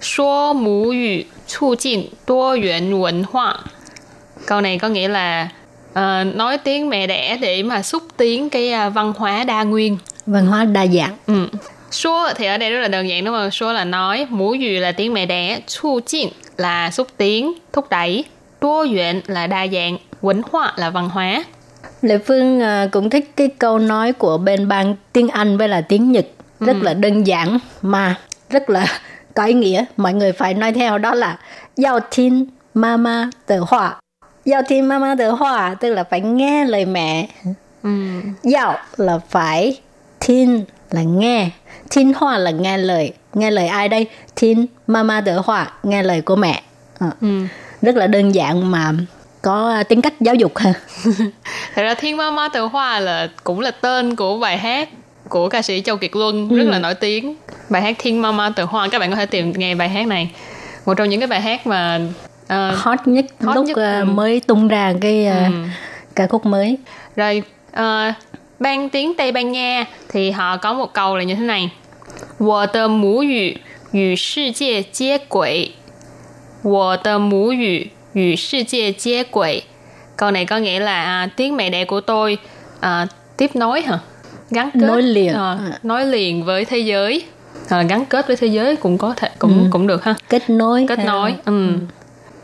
[0.00, 3.64] 说母语促进多元文化
[4.46, 5.48] câu này có nghĩa là
[5.90, 9.98] uh, nói tiếng mẹ đẻ để mà xúc tiến cái uh, văn hóa đa nguyên
[10.26, 11.46] văn hóa đa dạng ừ.
[11.91, 13.51] Số thì ở đây rất là đơn giản đúng không?
[13.51, 16.27] Số là nói, mũ dùy là tiếng mẹ đẻ, chu jin
[16.57, 18.25] là xúc tiến, thúc đẩy,
[18.61, 21.43] đua duyện là đa dạng, quấn hóa là văn hóa.
[22.01, 25.81] Lệ Phương à, cũng thích cái câu nói của bên bang tiếng Anh với là
[25.81, 26.25] tiếng Nhật
[26.59, 26.83] rất ừ.
[26.83, 28.15] là đơn giản mà
[28.49, 28.85] rất là
[29.33, 31.39] có ý nghĩa mọi người phải nói theo đó là
[31.77, 33.95] giao tin mama tờ họa
[34.45, 37.27] giao tin mama tờ họa tức là phải nghe lời mẹ
[37.83, 37.89] ừ.
[38.43, 39.79] giao là phải
[40.27, 41.49] tin là nghe
[41.95, 43.13] Tin hoa là nghe lời.
[43.33, 44.07] Nghe lời ai đây?
[44.41, 46.61] Tin mama đỡ hoa, nghe lời của mẹ.
[46.99, 47.11] À.
[47.21, 47.27] Ừ.
[47.81, 48.91] Rất là đơn giản mà
[49.41, 50.73] có tính cách giáo dục ha.
[51.75, 54.89] Thật ra Thiên Mama Tự Hoa là cũng là tên của bài hát
[55.29, 56.57] của ca sĩ Châu Kiệt Luân ừ.
[56.57, 57.35] rất là nổi tiếng.
[57.69, 60.31] Bài hát Thiên Mama Tự Hoa các bạn có thể tìm nghe bài hát này.
[60.85, 61.99] Một trong những cái bài hát mà
[62.43, 65.57] uh, hot nhất hot lúc nhất, uh, mới tung ra cái uh, ừ.
[66.15, 66.77] ca khúc mới.
[67.15, 68.15] Rồi uh,
[68.60, 71.70] ban tiếng Tây Ban Nha thì họ có một câu là như thế này.
[72.38, 73.60] 我的母语
[73.92, 75.72] 与世界接轨。
[76.62, 79.64] 我的母语与世界接轨。
[80.16, 82.38] Câu này có nghĩa là à, tiếng mẹ đẻ của tôi
[82.80, 83.98] à, tiếp nối hả?
[84.50, 87.22] Gắn kết nối liền à, nói liền với thế giới.
[87.68, 89.68] À, gắn kết với thế giới cũng có thể cũng ừ.
[89.70, 90.14] cũng được ha.
[90.28, 91.34] Kết nối kết nối.
[91.44, 91.68] Ừ.
[91.68, 91.78] ừ.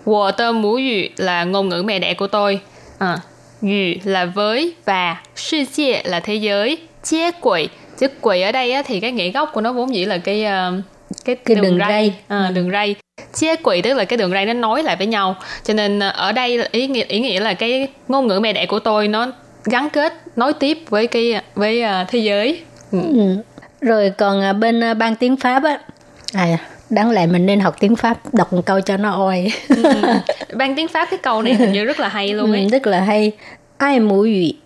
[0.04, 2.60] 我的母语 là ngôn ngữ mẹ đẻ của tôi.
[2.98, 3.18] À,
[3.61, 6.77] ngữ là với và 世界 là thế giới.
[7.03, 10.05] Chia quỷ, chữ quỷ ở đây á, thì cái nghĩa gốc của nó vốn dĩ
[10.05, 10.83] là cái uh,
[11.25, 12.13] cái, Cái đường ray.
[12.27, 12.95] À, đường ray.
[13.33, 15.35] Chia quỷ tức là cái đường ray nó nối lại với nhau.
[15.63, 18.65] Cho nên uh, ở đây ý nghĩa ý nghĩa là cái ngôn ngữ mẹ đẻ
[18.65, 19.31] của tôi nó
[19.65, 22.61] gắn kết nối tiếp với cái với uh, thế giới.
[22.91, 22.99] Ừ.
[23.13, 23.43] Ừ.
[23.81, 25.79] Rồi còn bên à, ban tiếng Pháp á,
[26.33, 26.57] à,
[26.89, 29.51] đáng lẽ mình nên học tiếng pháp đọc một câu cho nó oi.
[29.69, 29.83] Ừ.
[30.53, 32.61] ban tiếng pháp cái câu này hình như rất là hay luôn ấy.
[32.61, 33.31] Ừ, rất là hay.
[33.77, 34.57] Ai mù ủy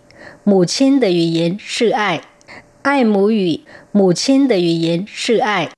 [0.44, 2.20] mù chín de yu yến sư ai?
[2.82, 5.68] Ai mù ủy mù chín de yu yến sư ai?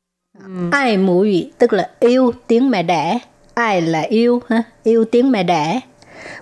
[0.45, 0.69] Ừ.
[0.73, 3.19] Ai mù ủy tức là yêu tiếng mẹ đẻ.
[3.55, 5.81] Ai là yêu ha yêu tiếng mẹ đẻ.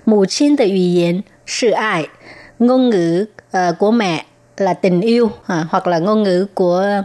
[0.06, 2.06] Mù chín de yu yến sư ai?
[2.58, 3.24] Ngôn ngữ
[3.56, 4.24] uh, của mẹ
[4.56, 5.66] là tình yêu ha?
[5.70, 7.02] hoặc là ngôn ngữ của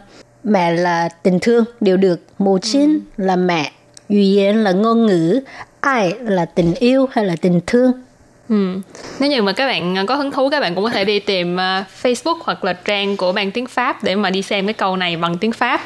[0.47, 3.23] mẹ là tình thương đều được mù chín ừ.
[3.25, 3.71] là mẹ
[4.10, 5.39] dù yên là ngôn ngữ
[5.79, 7.91] ai là tình yêu hay là tình thương
[8.49, 8.81] Ừ.
[9.19, 11.55] Nếu như mà các bạn có hứng thú các bạn cũng có thể đi tìm
[11.55, 14.97] uh, Facebook hoặc là trang của ban tiếng Pháp để mà đi xem cái câu
[14.97, 15.81] này bằng tiếng Pháp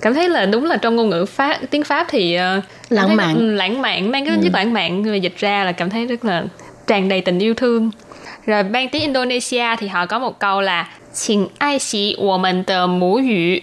[0.00, 3.36] cảm thấy là đúng là trong ngôn ngữ pháp tiếng pháp thì uh, lãng mạn
[3.36, 4.56] ừ, lãng mạn mang cái tính chất ừ.
[4.56, 6.44] lãng mạn người dịch ra là cảm thấy rất là
[6.86, 7.90] tràn đầy tình yêu thương
[8.46, 12.64] rồi ban tiếng Indonesia thì họ có một câu là xin ai sĩ của mình
[12.64, 13.58] tờ mũ ngữ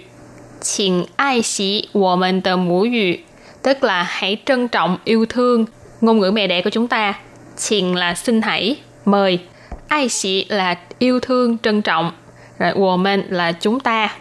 [0.60, 3.24] 请爱惜我们的母语，
[3.62, 5.64] tức là hãy trân trọng yêu thương
[6.00, 7.14] ngôn ngữ mẹ đẻ của chúng ta.
[7.56, 9.38] 请là xin hãy, mời.
[9.88, 12.12] Ai sĩ là yêu thương, trân trọng.
[12.58, 14.16] Rồi woman là chúng ta.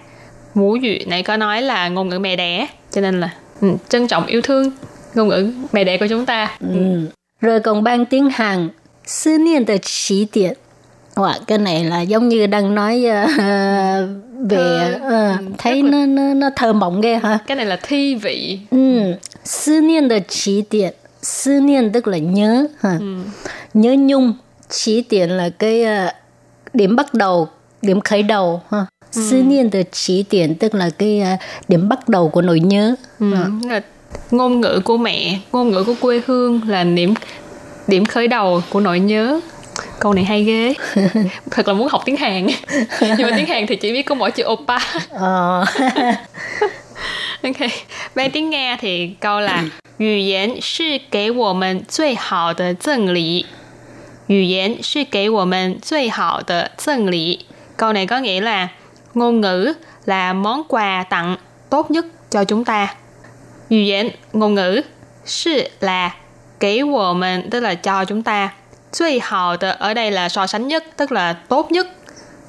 [0.54, 2.68] Ngũ dụ này có nói là ngôn ngữ mẹ đẻ.
[2.92, 3.30] Cho nên là
[3.62, 4.72] ừ, trân trọng yêu thương
[5.16, 6.58] ngôn ngữ mẹ đẻ của chúng ta.
[6.60, 7.10] Ừ.
[7.42, 8.70] Rồi còn ban tiếng Hàn,
[9.06, 10.54] Sư niên từ chỉ điểm.
[11.16, 14.08] Wow, cái này là giống như đang nói ờ,
[14.51, 17.39] về ờ, thấy nó, nó nó thơ mộng ghê hả?
[17.47, 18.59] Cái này là thi vị.
[18.71, 19.01] Ừ,
[19.45, 20.93] sư niên từ chỉ điểm.
[21.23, 22.99] Sư niên tức là nhớ ha.
[23.75, 24.35] Nhớ nhung,
[24.69, 26.13] chỉ điểm là cái ờ,
[26.75, 27.49] điểm bắt đầu,
[27.83, 28.87] điểm khởi đầu ha.
[29.11, 31.31] Sư niên từ chỉ điểm tức là cái ờ,
[31.69, 32.95] điểm bắt đầu của nỗi nhớ.
[33.21, 33.27] Ừ,
[33.69, 33.81] là
[34.31, 37.15] ngôn ngữ của mẹ, ngôn ngữ của quê hương là điểm
[37.87, 39.41] điểm khởi đầu của nỗi nhớ
[40.00, 40.74] Câu này hay ghê.
[41.52, 42.48] Thật là muốn học tiếng Hàn.
[43.02, 44.78] Nhưng mà tiếng Hàn thì chỉ biết có mỗi chữ oppa.
[45.10, 45.66] Ờ.
[47.44, 49.64] OK，ban tiếng Nga thì câu là
[49.98, 53.46] 语言是给我们最好的赠礼。
[54.28, 57.46] 语言是给我们最好的赠礼。
[57.78, 58.68] Câu này có nghĩa là
[59.14, 59.74] ngôn ngữ
[60.06, 61.36] là món quà tặng
[61.70, 62.96] tốt nhất cho chúng ta.
[63.70, 64.84] 语言 ngôn ngữ,
[65.26, 66.16] 是 là
[66.60, 68.54] 给我们 tức là cho chúng ta.
[68.96, 71.88] 最好的 ở đây là so sánh nhất, tức là tốt nhất.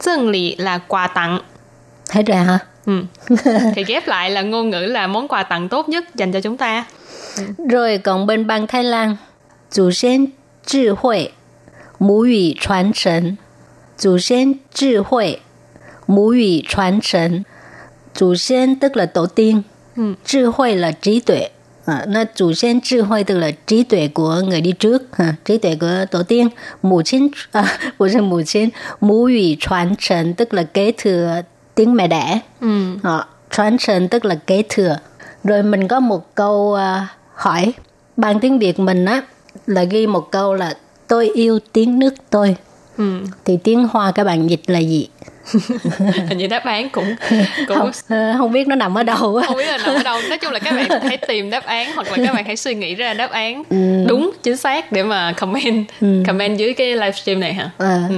[0.01, 1.40] 赠礼 là quà tặng.
[2.11, 2.59] Thấy rồi hả?
[2.87, 3.03] Ừ.
[3.75, 6.57] thì ghép lại là ngôn ngữ là món quà tặng tốt nhất dành cho chúng
[6.57, 6.85] ta.
[7.70, 9.16] Rồi còn bên bang Thái Lan,
[9.72, 10.27] Chủ sen
[10.66, 11.29] trí huệ,
[11.98, 13.37] 母语传承.
[13.98, 15.37] Chủ sen trí huệ,
[16.07, 17.42] 母语传承.
[18.14, 19.62] Chủ sen tức là tổ tiên,
[19.96, 20.14] Ừ.
[20.25, 21.48] trí huệ là trí tuệ.
[21.87, 25.35] À, nó chủ sen trí huệ tức là trí tuệ của người đi trước, ha,
[25.44, 26.48] trí tuệ của tổ tiên.
[26.83, 28.68] Mù chín, à, không phải mù chín,
[29.01, 31.42] mù语传承 tức là kế thừa
[31.75, 32.40] tiếng mẹ đẻ.
[32.61, 32.98] Ừ.
[33.03, 34.96] Ờ, truyền承tức là kế thừa.
[35.44, 37.72] Rồi mình có một câu à, hỏi
[38.16, 39.22] bằng tiếng Việt mình á
[39.66, 40.75] là ghi một câu là
[41.09, 42.57] tôi yêu tiếng nước tôi.
[42.98, 43.20] Ừ.
[43.44, 45.09] Thì tiếng Hoa các bạn dịch là gì?
[46.29, 47.15] Hình như đáp án cũng
[47.67, 49.47] cũng Không, ờ, không biết nó nằm ở đâu á.
[49.47, 50.19] không biết là nằm ở đâu.
[50.29, 52.75] Nói chung là các bạn hãy tìm đáp án hoặc là các bạn hãy suy
[52.75, 53.63] nghĩ ra đáp án
[54.07, 55.86] đúng chính xác để mà comment
[56.27, 57.69] comment dưới cái livestream này hả?
[57.77, 57.99] Ờ.
[58.10, 58.15] Ừ.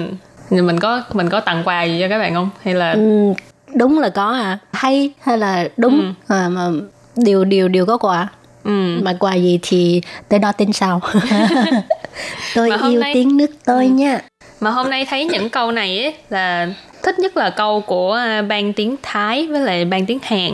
[0.49, 2.49] Nhưng mình có mình có tặng quà gì cho các bạn không?
[2.63, 3.33] Hay là Ừ,
[3.75, 4.57] đúng là có à.
[4.73, 6.67] Hay hay là đúng à, mà
[7.15, 8.27] điều điều điều có quà.
[8.63, 8.99] ừ.
[9.03, 11.01] Mà quà gì thì tới đó tính sau.
[12.55, 14.19] tôi yêu nay- tiếng nước tôi nha.
[14.59, 16.67] Mà hôm nay thấy những câu này ấy là
[17.10, 20.52] thích nhất là câu của à, ban tiếng Thái với lại ban tiếng Hàn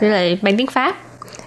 [0.00, 0.96] với lại ban tiếng Pháp.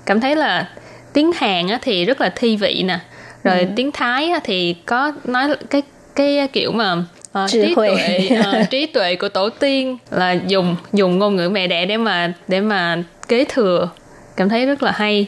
[0.05, 0.69] Cảm thấy là
[1.13, 2.99] tiếng Hàn thì rất là thi vị nè.
[3.43, 5.81] Rồi tiếng Thái thì có nói cái
[6.15, 6.95] cái kiểu mà
[7.33, 11.67] 智 trí tuệ ờ, trí tuệ của tổ tiên là dùng dùng ngôn ngữ mẹ
[11.67, 13.89] đẻ để mà để mà kế thừa
[14.35, 15.27] cảm thấy rất là hay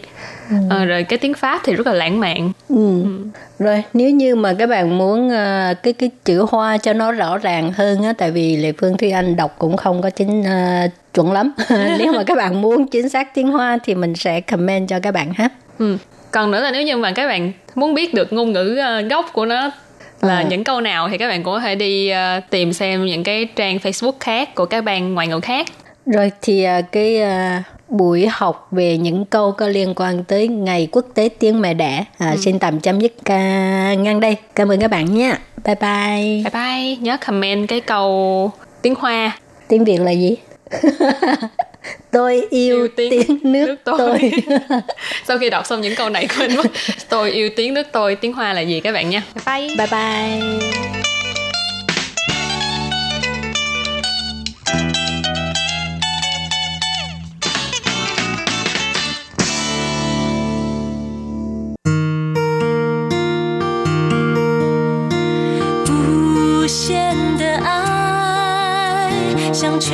[0.70, 3.04] Ờ, rồi cái tiếng pháp thì rất là lãng mạn Ừ.
[3.60, 7.38] Rồi nếu như mà các bạn muốn ờ, cái cái chữ hoa cho nó rõ
[7.38, 10.88] ràng hơn á, tại vì Lệ Phương Thúy Anh đọc cũng không có chính ờ,
[11.14, 11.52] chuẩn lắm.
[12.00, 15.12] nếu mà các bạn muốn chính xác tiếng Hoa thì mình sẽ comment cho các
[15.12, 15.50] bạn ha.
[15.80, 15.98] Ừ.
[16.32, 19.26] Còn nữa là nếu như mà các bạn muốn biết được ngôn ngữ ờ, gốc
[19.34, 19.72] của nó
[20.22, 20.44] là Ờ.
[20.50, 23.48] những câu nào thì các bạn cũng có thể đi ờ, tìm xem những cái
[23.56, 25.68] trang Facebook khác của các bang ngoại ngữ khác.
[26.06, 27.50] Rồi thì ờ, cái ờ,
[27.90, 32.06] buổi học về những câu có liên quan tới ngày quốc tế tiếng mẹ đẻ.
[32.18, 32.38] À, ừ.
[32.38, 33.40] Xin tạm chấm dứt ca
[33.94, 34.36] ngang đây.
[34.56, 35.40] Cảm ơn các bạn nha.
[35.66, 36.44] Bye bye.
[36.44, 36.96] Bye bye.
[36.96, 39.40] Nhớ comment cái câu tiếng Hoa.
[39.68, 40.36] Tiếng Việt là gì?
[42.12, 44.32] tôi yêu, yêu tiếng, tiếng nước, nước tôi, tôi.
[45.28, 46.66] sau khi đọc xong những câu này quên mất
[47.10, 49.88] tôi yêu tiếng nước tôi tiếng hoa là gì các bạn nha bye bye bye,
[49.92, 51.15] bye.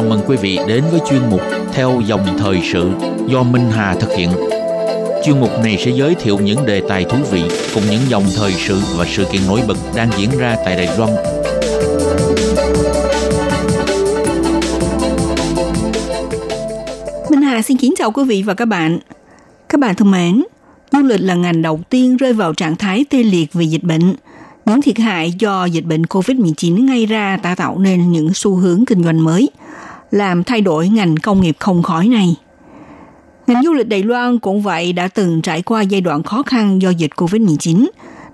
[0.00, 1.40] Chào mừng quý vị đến với chuyên mục
[1.72, 2.90] Theo dòng thời sự
[3.26, 4.30] do Minh Hà thực hiện.
[5.24, 7.42] Chuyên mục này sẽ giới thiệu những đề tài thú vị
[7.74, 10.98] cùng những dòng thời sự và sự kiện nổi bật đang diễn ra tại Đài
[10.98, 11.10] Loan.
[17.30, 18.98] Minh Hà xin kính chào quý vị và các bạn.
[19.68, 20.44] Các bạn thân mến,
[20.92, 24.14] du lịch là ngành đầu tiên rơi vào trạng thái tê liệt vì dịch bệnh.
[24.66, 28.84] Những thiệt hại do dịch bệnh COVID-19 gây ra đã tạo nên những xu hướng
[28.86, 29.50] kinh doanh mới–
[30.10, 32.36] làm thay đổi ngành công nghiệp không khói này.
[33.46, 36.82] Ngành du lịch Đài Loan cũng vậy đã từng trải qua giai đoạn khó khăn
[36.82, 37.88] do dịch COVID-19,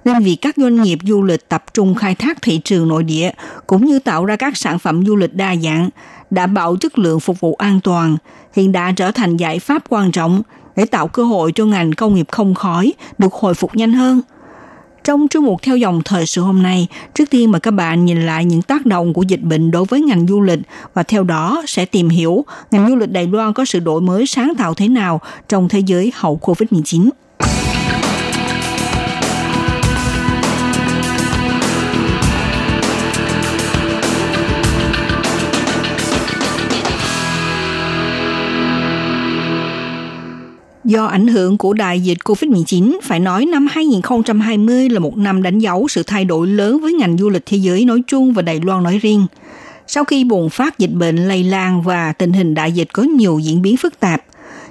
[0.05, 3.31] nên việc các doanh nghiệp du lịch tập trung khai thác thị trường nội địa
[3.67, 5.89] cũng như tạo ra các sản phẩm du lịch đa dạng,
[6.31, 8.17] đảm bảo chất lượng phục vụ an toàn,
[8.53, 10.43] hiện đã trở thành giải pháp quan trọng
[10.77, 14.21] để tạo cơ hội cho ngành công nghiệp không khói được hồi phục nhanh hơn–
[15.07, 18.27] trong chương mục theo dòng thời sự hôm nay, trước tiên mời các bạn nhìn
[18.27, 20.59] lại những tác động của dịch bệnh đối với ngành du lịch
[20.95, 24.27] và theo đó sẽ tìm hiểu ngành du lịch Đài Loan có sự đổi mới
[24.27, 27.11] sáng tạo thế nào trong thế giới hậu Covid-19.
[40.87, 45.59] Do ảnh hưởng của đại dịch COVID-19, phải nói năm 2020 là một năm đánh
[45.59, 48.61] dấu sự thay đổi lớn với ngành du lịch thế giới nói chung và Đài
[48.61, 49.27] Loan nói riêng.
[49.87, 53.39] Sau khi bùng phát dịch bệnh lây lan và tình hình đại dịch có nhiều
[53.39, 54.25] diễn biến phức tạp,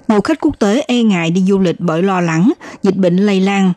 [0.08, 2.52] nhiều khách quốc tế e ngại đi du lịch bởi lo lắng
[2.84, 3.74] dịch bệnh lây lan,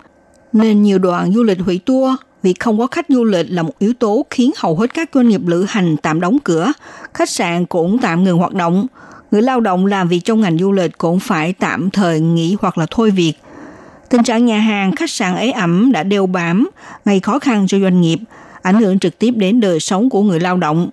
[0.53, 3.79] nên nhiều đoàn du lịch hủy tour việc không có khách du lịch là một
[3.79, 6.72] yếu tố khiến hầu hết các doanh nghiệp lữ hành tạm đóng cửa,
[7.14, 8.87] khách sạn cũng tạm ngừng hoạt động,
[9.31, 12.79] người lao động làm việc trong ngành du lịch cũng phải tạm thời nghỉ hoặc
[12.79, 13.33] là thôi việc.
[14.09, 16.69] Tình trạng nhà hàng, khách sạn ế ẩm đã đeo bám,
[17.05, 18.19] gây khó khăn cho doanh nghiệp,
[18.62, 20.91] ảnh hưởng trực tiếp đến đời sống của người lao động.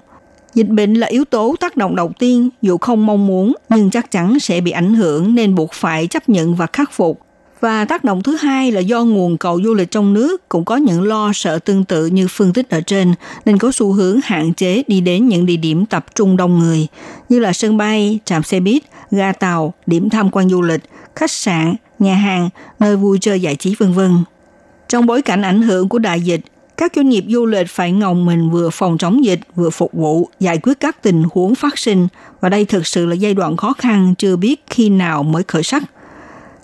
[0.54, 4.12] Dịch bệnh là yếu tố tác động đầu tiên, dù không mong muốn nhưng chắc
[4.12, 7.25] chắn sẽ bị ảnh hưởng nên buộc phải chấp nhận và khắc phục.
[7.66, 10.76] Và tác động thứ hai là do nguồn cầu du lịch trong nước cũng có
[10.76, 13.14] những lo sợ tương tự như phân tích ở trên,
[13.46, 16.88] nên có xu hướng hạn chế đi đến những địa điểm tập trung đông người,
[17.30, 20.82] như là sân bay, trạm xe buýt, ga tàu, điểm tham quan du lịch,
[21.16, 22.50] khách sạn, nhà hàng,
[22.80, 24.18] nơi vui chơi giải trí vân vân.
[24.90, 26.42] Trong bối cảnh ảnh hưởng của đại dịch,
[26.78, 30.30] các doanh nghiệp du lịch phải ngồng mình vừa phòng chống dịch, vừa phục vụ,
[30.40, 32.08] giải quyết các tình huống phát sinh.
[32.42, 35.64] Và đây thực sự là giai đoạn khó khăn chưa biết khi nào mới khởi
[35.64, 35.84] sắc.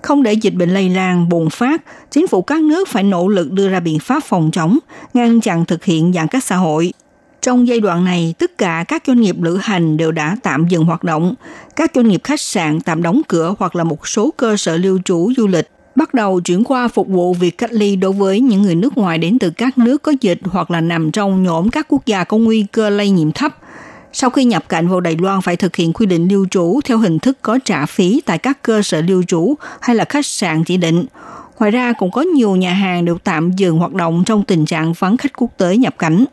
[0.02, 3.52] Không để dịch bệnh lây lan, bùng phát, chính phủ các nước phải nỗ lực
[3.52, 4.80] đưa ra biện pháp phòng chống,
[5.14, 6.94] ngăn chặn thực hiện giãn cách xã hội.
[7.42, 10.86] Trong giai đoạn này, tất cả các doanh nghiệp lữ hành đều đã tạm dừng
[10.86, 11.36] hoạt động.
[11.76, 15.00] Các doanh nghiệp khách sạn tạm đóng cửa hoặc là một số cơ sở lưu
[15.06, 18.62] trú du lịch bắt đầu chuyển qua phục vụ việc cách ly đối với những
[18.62, 21.86] người nước ngoài đến từ các nước có dịch hoặc là nằm trong nhóm các
[21.90, 23.58] quốc gia có nguy cơ lây nhiễm thấp–
[24.14, 26.98] sau khi nhập cảnh vào Đài Loan phải thực hiện quy định lưu trú theo
[26.98, 30.64] hình thức có trả phí tại các cơ sở lưu trú hay là khách sạn
[30.64, 31.06] chỉ định.
[31.60, 34.94] Ngoài ra cũng có nhiều nhà hàng đều tạm dừng hoạt động trong tình trạng
[34.94, 36.26] vắng khách quốc tế nhập cảnh.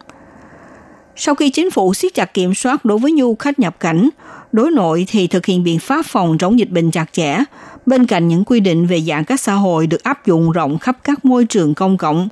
[1.17, 4.09] Sau khi chính phủ siết chặt kiểm soát đối với du khách nhập cảnh,
[4.53, 7.39] đối nội thì thực hiện biện pháp phòng chống dịch bệnh chặt chẽ,
[7.87, 10.97] bên cạnh những quy định về giãn cách xã hội được áp dụng rộng khắp
[11.05, 12.29] các môi trường công cộng,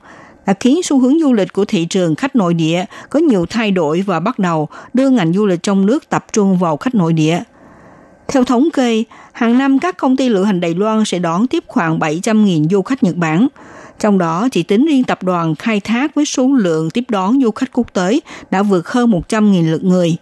[0.46, 3.70] đã khiến xu hướng du lịch của thị trường khách nội địa có nhiều thay
[3.70, 7.12] đổi và bắt đầu đưa ngành du lịch trong nước tập trung vào khách nội
[7.12, 7.42] địa.
[8.28, 11.64] Theo thống kê, hàng năm các công ty lữ hành Đài Loan sẽ đón tiếp
[11.66, 13.48] khoảng 700.000 du khách Nhật Bản.
[13.98, 17.50] Trong đó chỉ tính riêng tập đoàn khai thác với số lượng tiếp đón du
[17.50, 18.20] khách quốc tế
[18.50, 20.16] đã vượt hơn 100.000 lượt người.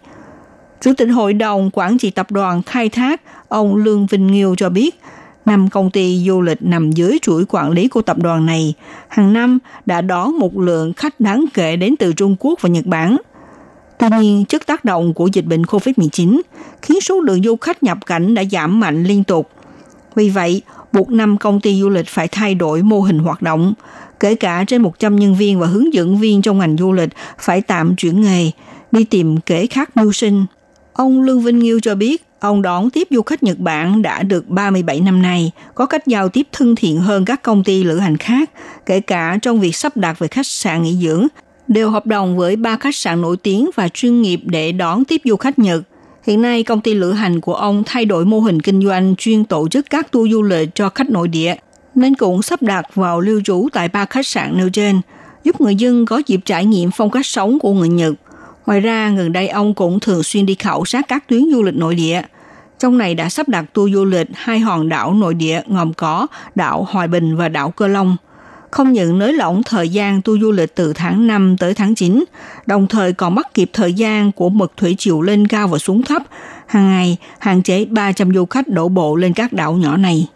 [0.81, 4.69] Chủ tịch Hội đồng Quản trị Tập đoàn Khai thác, ông Lương Vinh Nghiêu cho
[4.69, 4.99] biết,
[5.45, 8.73] năm công ty du lịch nằm dưới chuỗi quản lý của tập đoàn này,
[9.07, 12.85] hàng năm đã đón một lượng khách đáng kể đến từ Trung Quốc và Nhật
[12.85, 13.17] Bản.
[13.99, 16.41] Tuy nhiên, trước tác động của dịch bệnh COVID-19
[16.81, 19.49] khiến số lượng du khách nhập cảnh đã giảm mạnh liên tục.
[20.15, 23.73] Vì vậy, buộc năm công ty du lịch phải thay đổi mô hình hoạt động,
[24.19, 27.61] kể cả trên 100 nhân viên và hướng dẫn viên trong ngành du lịch phải
[27.61, 28.51] tạm chuyển nghề,
[28.91, 30.45] đi tìm kế khác mưu sinh.
[30.93, 34.49] Ông Lương Vinh Nghiêu cho biết, ông đón tiếp du khách Nhật Bản đã được
[34.49, 38.17] 37 năm nay, có cách giao tiếp thân thiện hơn các công ty lữ hành
[38.17, 38.49] khác,
[38.85, 41.27] kể cả trong việc sắp đặt về khách sạn nghỉ dưỡng,
[41.67, 45.21] đều hợp đồng với ba khách sạn nổi tiếng và chuyên nghiệp để đón tiếp
[45.25, 45.81] du khách Nhật.
[46.23, 49.45] Hiện nay, công ty lữ hành của ông thay đổi mô hình kinh doanh chuyên
[49.45, 51.55] tổ chức các tour du lịch cho khách nội địa,
[51.95, 55.01] nên cũng sắp đặt vào lưu trú tại ba khách sạn nêu trên,
[55.43, 58.13] giúp người dân có dịp trải nghiệm phong cách sống của người Nhật.
[58.65, 61.75] Ngoài ra, gần đây ông cũng thường xuyên đi khảo sát các tuyến du lịch
[61.75, 62.21] nội địa.
[62.79, 66.27] Trong này đã sắp đặt tour du lịch hai hòn đảo nội địa gồm có,
[66.55, 68.17] đảo Hoài Bình và đảo Cơ Long.
[68.71, 72.23] Không những nới lỏng thời gian tour du lịch từ tháng 5 tới tháng 9,
[72.65, 76.03] đồng thời còn bắt kịp thời gian của mực thủy triều lên cao và xuống
[76.03, 76.21] thấp,
[76.67, 80.27] hàng ngày hạn chế 300 du khách đổ bộ lên các đảo nhỏ này.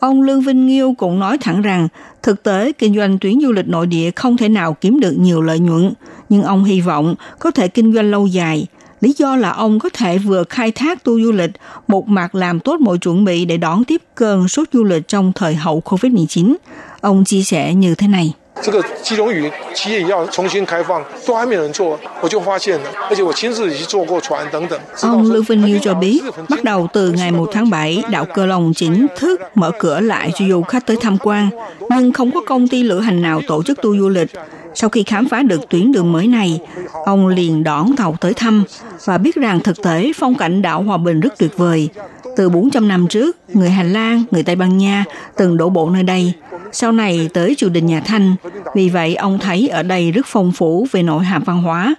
[0.00, 1.88] Ông Lương Vinh Nghiêu cũng nói thẳng rằng
[2.22, 5.42] thực tế kinh doanh tuyến du lịch nội địa không thể nào kiếm được nhiều
[5.42, 5.92] lợi nhuận,
[6.28, 8.66] nhưng ông hy vọng có thể kinh doanh lâu dài.
[9.01, 11.51] Lý do là ông có thể vừa khai thác tour du lịch,
[11.87, 15.31] một mặt làm tốt mọi chuẩn bị để đón tiếp cơn sốt du lịch trong
[15.35, 16.55] thời hậu COVID-19.
[17.01, 18.33] Ông chia sẻ như thế này.
[18.63, 24.79] 这个基隆屿企业要重新开放，都还没有人做，我就发现了，而且我亲自去坐过船等等。
[25.01, 28.45] Ông Lưu Vinh Như cho biết, bắt đầu từ ngày 1 tháng 7, đảo Cơ
[28.45, 31.49] Long chính thức mở cửa lại cho du khách tới tham quan,
[31.89, 34.31] nhưng không có công ty lữ hành nào tổ chức tour du lịch.
[34.74, 36.60] Sau khi khám phá được tuyến đường mới này,
[37.04, 38.64] ông liền đón tàu tới thăm
[39.04, 41.88] và biết rằng thực tế phong cảnh đảo Hòa Bình rất tuyệt vời.
[42.36, 45.04] Từ 400 năm trước, người Hà Lan, người Tây Ban Nha
[45.36, 46.32] từng đổ bộ nơi đây.
[46.72, 48.34] Sau này tới triều đình nhà Thanh,
[48.74, 51.94] vì vậy ông thấy ở đây rất phong phú về nội hàm văn hóa.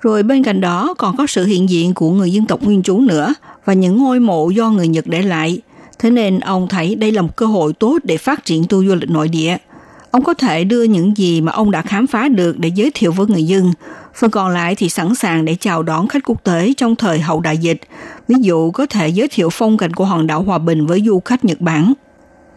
[0.00, 2.98] Rồi bên cạnh đó còn có sự hiện diện của người dân tộc nguyên trú
[2.98, 5.60] nữa và những ngôi mộ do người Nhật để lại.
[5.98, 8.94] Thế nên ông thấy đây là một cơ hội tốt để phát triển tour du
[8.94, 9.56] lịch nội địa.
[10.10, 13.12] Ông có thể đưa những gì mà ông đã khám phá được để giới thiệu
[13.12, 13.72] với người dân.
[14.14, 17.40] Phần còn lại thì sẵn sàng để chào đón khách quốc tế trong thời hậu
[17.40, 17.80] đại dịch.
[18.28, 21.20] Ví dụ có thể giới thiệu phong cảnh của hòn đảo Hòa Bình với du
[21.24, 21.92] khách Nhật Bản.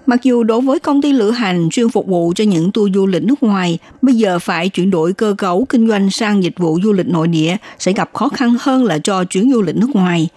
[0.06, 3.08] Mặc dù đối với công ty lữ hành chuyên phục vụ cho những tour du
[3.08, 6.80] lịch nước ngoài, bây giờ phải chuyển đổi cơ cấu kinh doanh sang dịch vụ
[6.84, 9.90] du lịch nội địa sẽ gặp khó khăn hơn là cho chuyến du lịch nước
[9.94, 10.30] ngoài.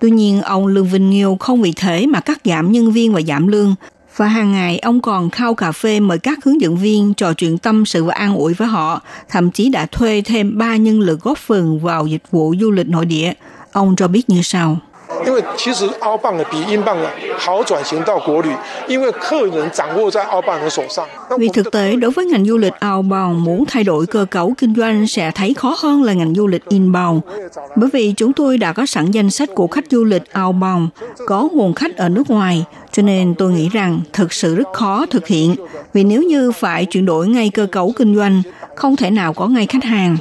[0.00, 3.20] Tuy nhiên, ông Lương Vinh Nghiêu không vì thế mà cắt giảm nhân viên và
[3.20, 3.74] giảm lương.
[4.16, 7.58] Và hàng ngày ông còn khao cà phê mời các hướng dẫn viên trò chuyện
[7.58, 11.20] tâm sự và an ủi với họ, thậm chí đã thuê thêm 3 nhân lực
[11.20, 13.32] góp phần vào dịch vụ du lịch nội địa.
[13.72, 14.78] Ông cho biết như sau.
[15.25, 18.49] 因为其实澳镑呢比英镑呢好转型到国旅，
[18.87, 21.05] 因为客人掌握在澳镑人手上。
[21.29, 24.53] 那 Vì 我们的 thực tế đối với ngành du lịch outbound muốn thay đổi cơ cấu
[24.57, 27.21] kinh doanh sẽ thấy khó hơn là ngành du lịch inbound.
[27.75, 30.89] Bởi vì chúng tôi đã có sẵn danh sách của khách du lịch outbound,
[31.25, 35.05] có nguồn khách ở nước ngoài, cho nên tôi nghĩ rằng thực sự rất khó
[35.09, 35.55] thực hiện.
[35.93, 38.41] Vì nếu như phải chuyển đổi ngay cơ cấu kinh doanh,
[38.75, 40.17] không thể nào có ngay khách hàng.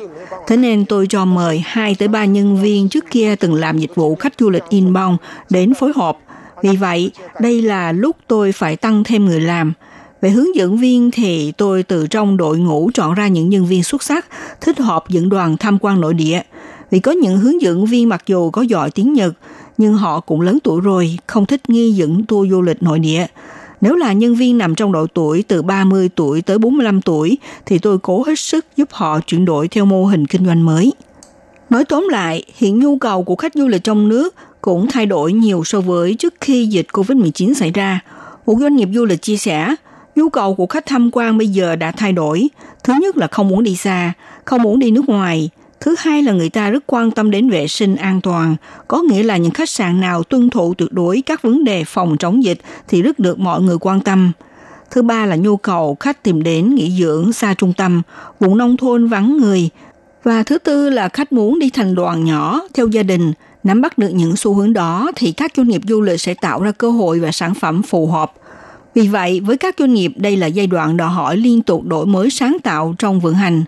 [0.47, 3.95] Thế nên tôi cho mời 2 tới 3 nhân viên trước kia từng làm dịch
[3.95, 5.17] vụ khách du lịch inbound
[5.49, 6.17] đến phối hợp.
[6.63, 9.73] Vì vậy, đây là lúc tôi phải tăng thêm người làm.
[10.21, 13.83] Về hướng dẫn viên thì tôi từ trong đội ngũ chọn ra những nhân viên
[13.83, 14.25] xuất sắc,
[14.61, 16.41] thích hợp dẫn đoàn tham quan nội địa.
[16.91, 19.33] Vì có những hướng dẫn viên mặc dù có giỏi tiếng Nhật,
[19.77, 23.25] nhưng họ cũng lớn tuổi rồi, không thích nghi dẫn tour du lịch nội địa.
[23.81, 27.79] Nếu là nhân viên nằm trong độ tuổi từ 30 tuổi tới 45 tuổi, thì
[27.79, 30.93] tôi cố hết sức giúp họ chuyển đổi theo mô hình kinh doanh mới.
[31.69, 35.33] Nói tóm lại, hiện nhu cầu của khách du lịch trong nước cũng thay đổi
[35.33, 37.99] nhiều so với trước khi dịch COVID-19 xảy ra.
[38.45, 39.75] Một doanh nghiệp du lịch chia sẻ,
[40.15, 42.47] nhu cầu của khách tham quan bây giờ đã thay đổi.
[42.83, 44.13] Thứ nhất là không muốn đi xa,
[44.45, 45.49] không muốn đi nước ngoài.
[45.81, 48.55] Thứ hai là người ta rất quan tâm đến vệ sinh an toàn,
[48.87, 52.17] có nghĩa là những khách sạn nào tuân thủ tuyệt đối các vấn đề phòng
[52.19, 54.31] chống dịch thì rất được mọi người quan tâm.
[54.91, 58.01] Thứ ba là nhu cầu khách tìm đến nghỉ dưỡng xa trung tâm,
[58.39, 59.69] vùng nông thôn vắng người.
[60.23, 63.33] Và thứ tư là khách muốn đi thành đoàn nhỏ, theo gia đình.
[63.63, 66.61] Nắm bắt được những xu hướng đó thì các doanh nghiệp du lịch sẽ tạo
[66.61, 68.33] ra cơ hội và sản phẩm phù hợp.
[68.93, 72.05] Vì vậy, với các doanh nghiệp, đây là giai đoạn đòi hỏi liên tục đổi
[72.05, 73.63] mới sáng tạo trong vận hành.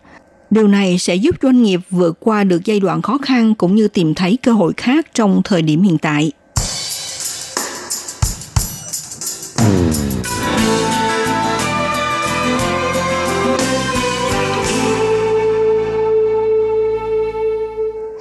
[0.53, 3.87] Điều này sẽ giúp doanh nghiệp vượt qua được giai đoạn khó khăn cũng như
[3.87, 6.31] tìm thấy cơ hội khác trong thời điểm hiện tại.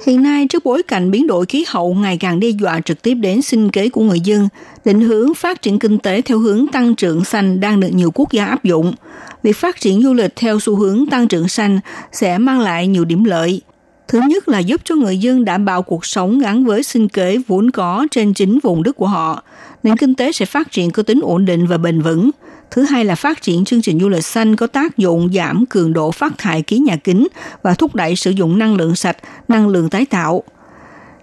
[0.05, 3.13] Hiện nay, trước bối cảnh biến đổi khí hậu ngày càng đe dọa trực tiếp
[3.13, 4.49] đến sinh kế của người dân,
[4.85, 8.31] định hướng phát triển kinh tế theo hướng tăng trưởng xanh đang được nhiều quốc
[8.31, 8.93] gia áp dụng.
[9.43, 11.79] Việc phát triển du lịch theo xu hướng tăng trưởng xanh
[12.11, 13.61] sẽ mang lại nhiều điểm lợi.
[14.07, 17.37] Thứ nhất là giúp cho người dân đảm bảo cuộc sống gắn với sinh kế
[17.47, 19.43] vốn có trên chính vùng đất của họ.
[19.83, 22.29] Nền kinh tế sẽ phát triển có tính ổn định và bền vững.
[22.73, 25.93] Thứ hai là phát triển chương trình du lịch xanh có tác dụng giảm cường
[25.93, 27.27] độ phát thải khí nhà kính
[27.61, 29.17] và thúc đẩy sử dụng năng lượng sạch,
[29.47, 30.43] năng lượng tái tạo.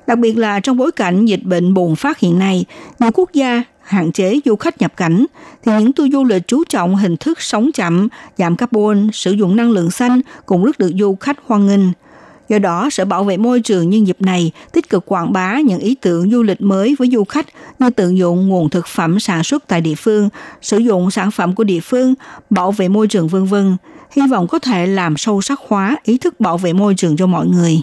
[0.07, 2.65] Đặc biệt là trong bối cảnh dịch bệnh bùng phát hiện nay,
[2.99, 5.27] nhiều quốc gia hạn chế du khách nhập cảnh,
[5.65, 9.57] thì những tour du lịch chú trọng hình thức sống chậm, giảm carbon, sử dụng
[9.57, 11.93] năng lượng xanh cũng rất được du khách hoan nghênh.
[12.51, 15.81] Do đó, Sở Bảo vệ Môi trường nhân dịp này tích cực quảng bá những
[15.81, 17.47] ý tưởng du lịch mới với du khách
[17.79, 20.29] như tận dụng nguồn thực phẩm sản xuất tại địa phương,
[20.63, 22.15] sử dụng sản phẩm của địa phương,
[22.51, 23.77] bảo vệ môi trường vân vân.
[24.13, 27.27] Hy vọng có thể làm sâu sắc hóa ý thức bảo vệ môi trường cho
[27.27, 27.81] mọi người.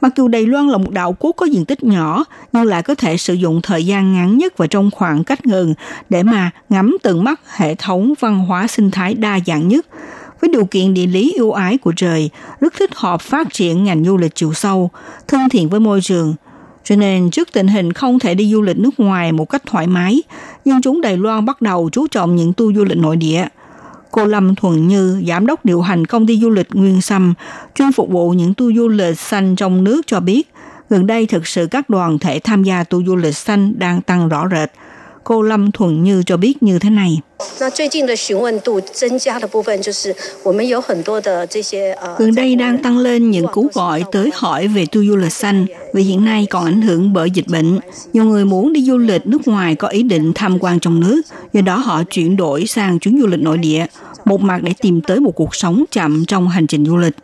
[0.00, 2.94] Mặc dù Đài Loan là một đảo quốc có diện tích nhỏ, nhưng lại có
[2.94, 5.74] thể sử dụng thời gian ngắn nhất và trong khoảng cách gần
[6.10, 9.86] để mà ngắm tận mắt hệ thống văn hóa sinh thái đa dạng nhất–
[10.40, 12.30] với điều kiện địa lý ưu ái của trời,
[12.60, 14.90] rất thích hợp phát triển ngành du lịch chiều sâu,
[15.28, 16.34] thân thiện với môi trường.
[16.84, 19.86] Cho nên trước tình hình không thể đi du lịch nước ngoài một cách thoải
[19.86, 20.22] mái,
[20.64, 23.46] dân chúng Đài Loan bắt đầu chú trọng những tour du lịch nội địa.
[24.10, 27.34] Cô Lâm Thuần Như, giám đốc điều hành công ty du lịch Nguyên Sâm,
[27.74, 30.52] chuyên phục vụ những tour du lịch xanh trong nước cho biết,
[30.90, 34.28] gần đây thực sự các đoàn thể tham gia tour du lịch xanh đang tăng
[34.28, 34.70] rõ rệt–
[35.24, 37.20] Cô Lâm Thuần Như cho biết như thế này.
[42.18, 45.66] Gần đây đang tăng lên những cú gọi tới hỏi về tour du lịch xanh
[45.94, 47.78] vì hiện nay còn ảnh hưởng bởi dịch bệnh.
[48.12, 51.22] Nhiều người muốn đi du lịch nước ngoài có ý định tham quan trong nước,
[51.52, 53.86] do đó họ chuyển đổi sang chuyến du lịch nội địa,
[54.24, 57.14] một mặt để tìm tới một cuộc sống chậm trong hành trình du lịch.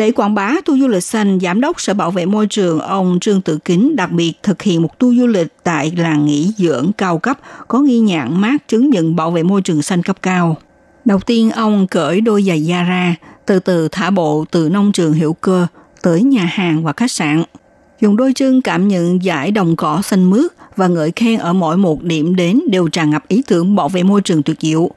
[0.00, 3.18] Để quảng bá tour du lịch xanh, Giám đốc Sở Bảo vệ Môi trường ông
[3.20, 6.90] Trương Tự Kính đặc biệt thực hiện một tour du lịch tại làng nghỉ dưỡng
[6.98, 7.38] cao cấp
[7.68, 10.56] có ghi nhãn mát chứng nhận bảo vệ môi trường xanh cấp cao.
[11.04, 13.14] Đầu tiên ông cởi đôi giày da ra,
[13.46, 15.66] từ từ thả bộ từ nông trường hữu cơ
[16.02, 17.42] tới nhà hàng và khách sạn.
[18.00, 21.76] Dùng đôi chân cảm nhận giải đồng cỏ xanh mướt và ngợi khen ở mỗi
[21.76, 24.90] một điểm đến đều tràn ngập ý tưởng bảo vệ môi trường tuyệt diệu.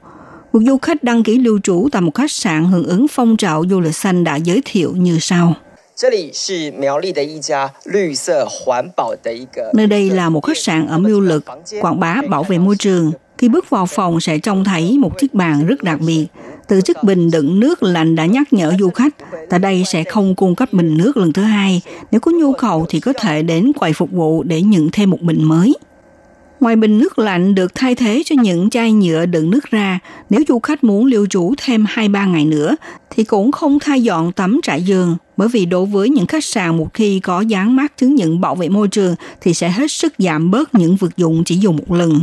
[0.54, 3.64] Một du khách đăng ký lưu trú tại một khách sạn hưởng ứng phong trào
[3.70, 5.54] du lịch xanh đã giới thiệu như sau.
[9.74, 11.44] Nơi đây là một khách sạn ở Miêu Lực,
[11.80, 13.12] quảng bá bảo vệ môi trường.
[13.38, 16.26] Khi bước vào phòng sẽ trông thấy một chiếc bàn rất đặc biệt.
[16.68, 19.14] Từ chiếc bình đựng nước lạnh đã nhắc nhở du khách,
[19.50, 21.82] tại đây sẽ không cung cấp bình nước lần thứ hai.
[22.10, 25.20] Nếu có nhu cầu thì có thể đến quầy phục vụ để nhận thêm một
[25.20, 25.74] bình mới.
[26.64, 29.98] Ngoài bình nước lạnh được thay thế cho những chai nhựa đựng nước ra,
[30.30, 32.76] nếu du khách muốn lưu trú thêm 2-3 ngày nữa,
[33.10, 36.76] thì cũng không thay dọn tắm trải giường, bởi vì đối với những khách sạn
[36.76, 40.12] một khi có dán mát chứng nhận bảo vệ môi trường thì sẽ hết sức
[40.18, 42.20] giảm bớt những vật dụng chỉ dùng một lần.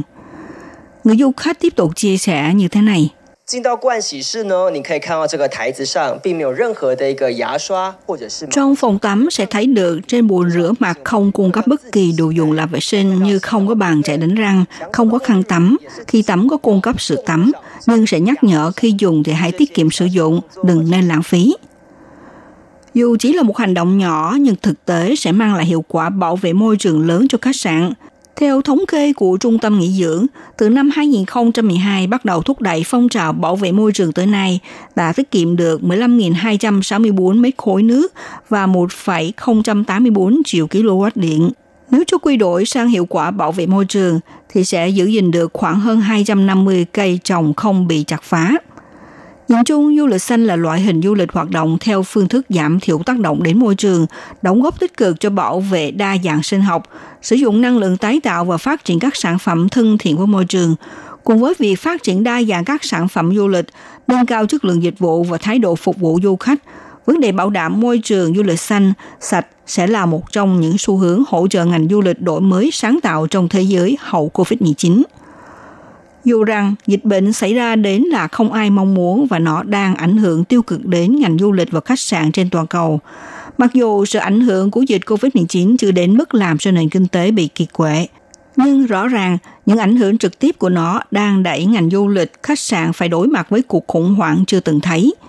[1.04, 3.10] Người du khách tiếp tục chia sẻ như thế này.
[3.51, 11.93] 进到盥洗室呢，你可以看到这个台子上并没有任何的一个牙刷或者是 Trong phòng tắm sẽ thấy được trên bồn rửa mặt không cung cấp bất
[11.93, 15.19] kỳ đồ dùng làm vệ sinh như không có bàn chải đánh răng, không có
[15.19, 15.77] khăn tắm.
[16.09, 17.53] Khi tắm có cung cấp sữa tắm,
[17.87, 21.23] nhưng sẽ nhắc nhở khi dùng thì hãy tiết kiệm sử dụng, đừng nên lãng
[21.23, 21.55] phí.
[22.95, 26.11] Dù chỉ là một hành động nhỏ nhưng thực tế sẽ mang lại hiệu quả
[26.11, 27.93] bảo vệ môi trường lớn cho khách sạn.
[28.36, 30.26] theo thống kê của Trung tâm Nghỉ dưỡng,
[30.58, 34.60] từ năm 2012 bắt đầu thúc đẩy phong trào bảo vệ môi trường tới nay
[34.96, 38.14] đã tiết kiệm được 15.264 mét khối nước
[38.50, 41.52] và 1,084 triệu kW điện.
[41.92, 44.20] Nếu cho quy đổi sang hiệu quả bảo vệ môi trường
[44.50, 48.52] thì sẽ giữ gìn được khoảng hơn 250 cây trồng không bị chặt phá.
[49.52, 52.46] Nhìn chung, du lịch xanh là loại hình du lịch hoạt động theo phương thức
[52.50, 54.06] giảm thiểu tác động đến môi trường,
[54.42, 56.84] đóng góp tích cực cho bảo vệ đa dạng sinh học,
[57.22, 60.28] sử dụng năng lượng tái tạo và phát triển các sản phẩm thân thiện với
[60.28, 60.76] môi trường.
[61.24, 63.66] Cùng với việc phát triển đa dạng các sản phẩm du lịch,
[64.08, 66.60] nâng cao chất lượng dịch vụ và thái độ phục vụ du khách,
[67.06, 70.78] vấn đề bảo đảm môi trường du lịch xanh, sạch sẽ là một trong những
[70.78, 74.32] xu hướng hỗ trợ ngành du lịch đổi mới sáng tạo trong thế giới hậu
[74.34, 75.02] COVID-19.
[76.26, 79.96] Dù rằng dịch bệnh xảy ra đến là không ai mong muốn và nó đang
[79.96, 83.00] ảnh hưởng tiêu cực đến ngành du lịch và khách sạn trên toàn cầu.
[83.58, 87.08] Mặc dù sự ảnh hưởng của dịch COVID-19 chưa đến mức làm cho nền kinh
[87.08, 88.08] tế bị kiệt quệ,
[88.56, 92.44] nhưng rõ ràng những ảnh hưởng trực tiếp của nó đang đẩy ngành du lịch,
[92.44, 95.14] khách sạn phải đối mặt với cuộc khủng hoảng chưa từng thấy–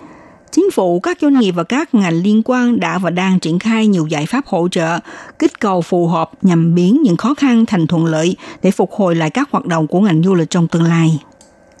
[0.55, 3.87] Chính phủ, các doanh nghiệp và các ngành liên quan đã và đang triển khai
[3.87, 4.99] nhiều giải pháp hỗ trợ,
[5.39, 9.15] kích cầu phù hợp nhằm biến những khó khăn thành thuận lợi để phục hồi
[9.15, 11.19] lại các hoạt động của ngành du lịch trong tương lai.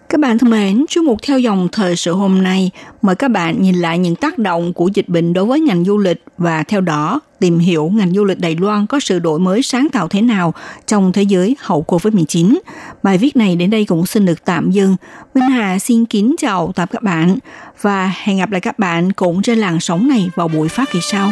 [0.09, 3.61] Các bạn thân mến, chuyên mục theo dòng thời sự hôm nay mời các bạn
[3.61, 6.81] nhìn lại những tác động của dịch bệnh đối với ngành du lịch và theo
[6.81, 10.21] đó tìm hiểu ngành du lịch Đài Loan có sự đổi mới sáng tạo thế
[10.21, 10.53] nào
[10.87, 12.57] trong thế giới hậu Covid-19.
[13.03, 14.95] Bài viết này đến đây cũng xin được tạm dừng.
[15.33, 17.37] Minh Hà xin kính chào tạm các bạn
[17.81, 20.99] và hẹn gặp lại các bạn cũng trên làn sóng này vào buổi phát kỳ
[21.01, 21.31] sau.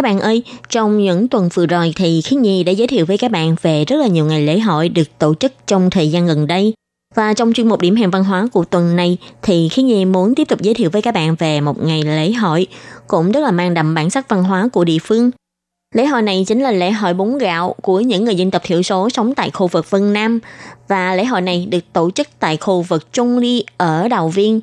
[0.00, 3.18] Các bạn ơi, trong những tuần vừa rồi thì Khiết Nhi đã giới thiệu với
[3.18, 6.26] các bạn về rất là nhiều ngày lễ hội được tổ chức trong thời gian
[6.26, 6.74] gần đây.
[7.14, 10.34] Và trong chuyên mục điểm hẹn văn hóa của tuần này thì Khiết Nhi muốn
[10.34, 12.66] tiếp tục giới thiệu với các bạn về một ngày lễ hội
[13.06, 15.30] cũng rất là mang đậm bản sắc văn hóa của địa phương.
[15.94, 18.82] Lễ hội này chính là lễ hội bún gạo của những người dân tộc thiểu
[18.82, 20.38] số sống tại khu vực Vân Nam
[20.88, 24.60] và lễ hội này được tổ chức tại khu vực Trung Ly ở Đào Viên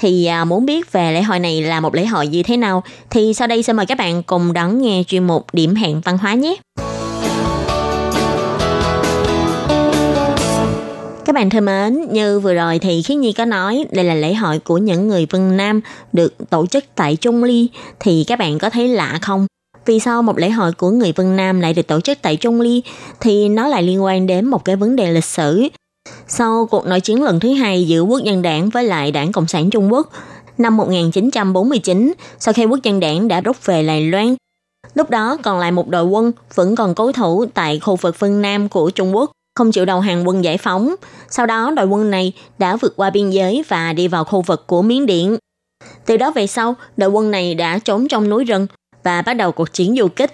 [0.00, 2.82] thì à, muốn biết về lễ hội này là một lễ hội như thế nào
[3.10, 6.18] thì sau đây xin mời các bạn cùng đón nghe chuyên mục điểm hẹn văn
[6.18, 6.56] hóa nhé.
[11.24, 14.34] Các bạn thân mến, như vừa rồi thì Khiết Nhi có nói đây là lễ
[14.34, 15.80] hội của những người Vân Nam
[16.12, 17.68] được tổ chức tại Trung Ly
[18.00, 19.46] thì các bạn có thấy lạ không?
[19.86, 22.60] Vì sao một lễ hội của người Vân Nam lại được tổ chức tại Trung
[22.60, 22.82] Ly
[23.20, 25.68] thì nó lại liên quan đến một cái vấn đề lịch sử
[26.28, 29.46] sau cuộc nội chiến lần thứ hai giữa quốc dân đảng với lại đảng Cộng
[29.46, 30.10] sản Trung Quốc
[30.58, 34.36] năm 1949, sau khi quốc dân đảng đã rút về Đài Loan,
[34.94, 38.42] lúc đó còn lại một đội quân vẫn còn cố thủ tại khu vực phương
[38.42, 40.94] Nam của Trung Quốc, không chịu đầu hàng quân giải phóng.
[41.28, 44.66] Sau đó đội quân này đã vượt qua biên giới và đi vào khu vực
[44.66, 45.36] của Miến Điện.
[46.06, 48.66] Từ đó về sau, đội quân này đã trốn trong núi rừng
[49.02, 50.32] và bắt đầu cuộc chiến du kích.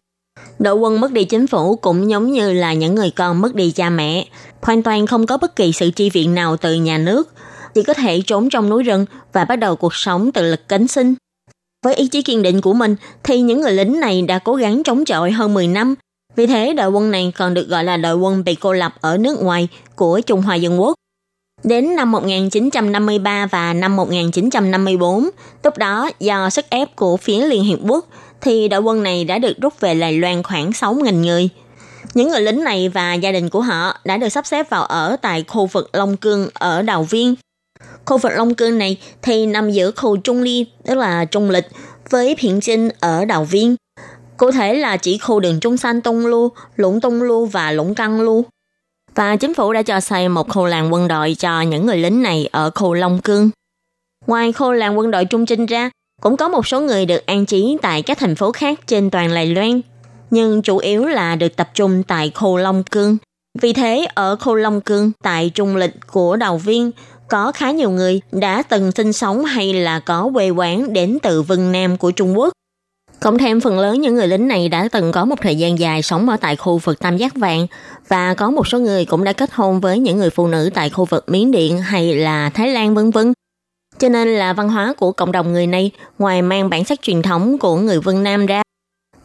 [0.58, 3.70] Đội quân mất đi chính phủ cũng giống như là những người con mất đi
[3.70, 4.26] cha mẹ,
[4.62, 7.34] hoàn toàn không có bất kỳ sự chi viện nào từ nhà nước,
[7.74, 10.88] chỉ có thể trốn trong núi rừng và bắt đầu cuộc sống tự lực cánh
[10.88, 11.14] sinh.
[11.84, 14.82] Với ý chí kiên định của mình thì những người lính này đã cố gắng
[14.82, 15.94] chống chọi hơn 10 năm.
[16.36, 19.16] Vì thế đội quân này còn được gọi là đội quân bị cô lập ở
[19.16, 20.94] nước ngoài của Trung Hoa Dân Quốc.
[21.64, 25.28] Đến năm 1953 và năm 1954,
[25.64, 28.06] lúc đó do sức ép của phía Liên Hiệp Quốc
[28.40, 31.48] thì đội quân này đã được rút về Đài Loan khoảng 6.000 người.
[32.14, 35.16] Những người lính này và gia đình của họ đã được sắp xếp vào ở
[35.22, 37.34] tại khu vực Long Cương ở Đào Viên.
[38.04, 41.66] Khu vực Long Cương này thì nằm giữa khu Trung Ly, tức là Trung Lịch,
[42.10, 43.76] với Phiện Trinh ở Đào Viên.
[44.36, 47.94] Cụ thể là chỉ khu đường Trung San Tông Lu, Lũng Tông Lu và Lũng
[47.94, 48.44] Căng Lu.
[49.14, 52.22] Và chính phủ đã cho xây một khu làng quân đội cho những người lính
[52.22, 53.50] này ở khu Long Cương.
[54.26, 55.90] Ngoài khu làng quân đội Trung Trinh ra,
[56.22, 59.30] cũng có một số người được an trí tại các thành phố khác trên toàn
[59.30, 59.80] Lài Loan,
[60.32, 63.16] nhưng chủ yếu là được tập trung tại khu Long Cương.
[63.60, 66.90] Vì thế, ở khu Long Cương, tại trung lịch của Đào Viên,
[67.28, 71.42] có khá nhiều người đã từng sinh sống hay là có quê quán đến từ
[71.42, 72.52] Vân Nam của Trung Quốc.
[73.20, 76.02] Cộng thêm phần lớn những người lính này đã từng có một thời gian dài
[76.02, 77.66] sống ở tại khu vực Tam Giác Vàng
[78.08, 80.90] và có một số người cũng đã kết hôn với những người phụ nữ tại
[80.90, 83.32] khu vực Miến Điện hay là Thái Lan vân vân.
[83.98, 87.22] Cho nên là văn hóa của cộng đồng người này ngoài mang bản sắc truyền
[87.22, 88.62] thống của người Vân Nam ra,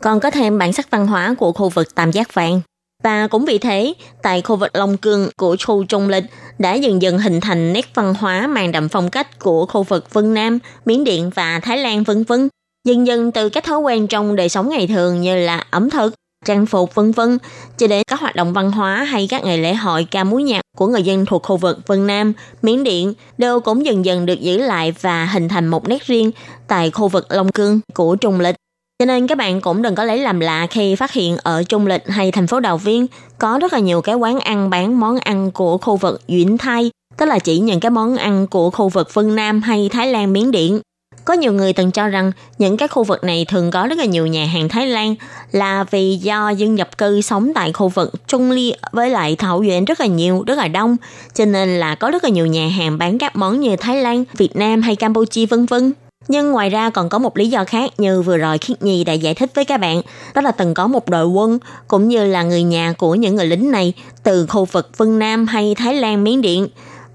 [0.01, 2.61] còn có thêm bản sắc văn hóa của khu vực Tam Giác Vàng.
[3.03, 3.93] Và cũng vì thế,
[4.23, 6.23] tại khu vực Long Cương của Chu Trung Lịch
[6.59, 10.13] đã dần dần hình thành nét văn hóa mang đậm phong cách của khu vực
[10.13, 12.49] Vân Nam, Miến Điện và Thái Lan vân vân.
[12.87, 16.13] Dần dần từ các thói quen trong đời sống ngày thường như là ẩm thực,
[16.45, 17.37] trang phục vân vân
[17.77, 20.61] cho đến các hoạt động văn hóa hay các ngày lễ hội ca múa nhạc
[20.77, 24.41] của người dân thuộc khu vực Vân Nam, Miến Điện đều cũng dần dần được
[24.41, 26.31] giữ lại và hình thành một nét riêng
[26.67, 28.55] tại khu vực Long Cương của Trung Lịch.
[28.99, 31.87] Cho nên các bạn cũng đừng có lấy làm lạ khi phát hiện ở Trung
[31.87, 35.17] Lịch hay thành phố Đào Viên có rất là nhiều cái quán ăn bán món
[35.17, 38.89] ăn của khu vực Duyện Thay tức là chỉ những cái món ăn của khu
[38.89, 40.81] vực Vân Nam hay Thái Lan Miến Điện.
[41.25, 44.05] Có nhiều người từng cho rằng những cái khu vực này thường có rất là
[44.05, 45.15] nhiều nhà hàng Thái Lan
[45.51, 49.63] là vì do dân nhập cư sống tại khu vực Trung Ly với lại Thảo
[49.65, 50.97] Duyện rất là nhiều, rất là đông.
[51.33, 54.23] Cho nên là có rất là nhiều nhà hàng bán các món như Thái Lan,
[54.37, 55.93] Việt Nam hay Campuchia vân vân.
[56.27, 59.13] Nhưng ngoài ra còn có một lý do khác như vừa rồi Khiết Nhi đã
[59.13, 60.01] giải thích với các bạn,
[60.33, 63.47] đó là từng có một đội quân cũng như là người nhà của những người
[63.47, 66.67] lính này từ khu vực Vân Nam hay Thái Lan Miến Điện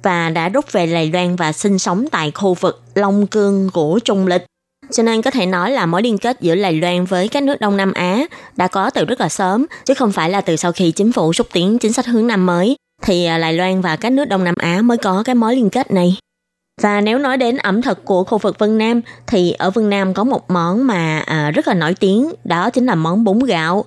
[0.02, 3.98] và đã rút về Đài Loan và sinh sống tại khu vực Long Cương của
[4.04, 4.46] Trung Lịch.
[4.90, 7.60] Cho nên có thể nói là mối liên kết giữa Đài Loan với các nước
[7.60, 10.72] Đông Nam Á đã có từ rất là sớm, chứ không phải là từ sau
[10.72, 13.96] khi chính phủ xúc tiến chính sách hướng Nam mới, thì à, Đài Loan và
[13.96, 16.16] các nước Đông Nam Á mới có cái mối liên kết này.
[16.80, 20.14] Và nếu nói đến ẩm thực của khu vực Vân Nam thì ở Vân Nam
[20.14, 23.84] có một món mà à, rất là nổi tiếng, đó chính là món bún gạo.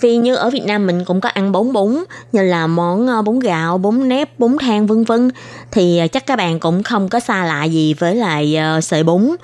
[0.00, 3.22] Vì như ở Việt Nam mình cũng có ăn bún bún như là món ờ,
[3.22, 5.30] bún gạo, bún nếp, bún than vân vân
[5.70, 9.02] thì à, chắc các bạn cũng không có xa lạ gì với lại uh, sợi
[9.02, 9.36] bún.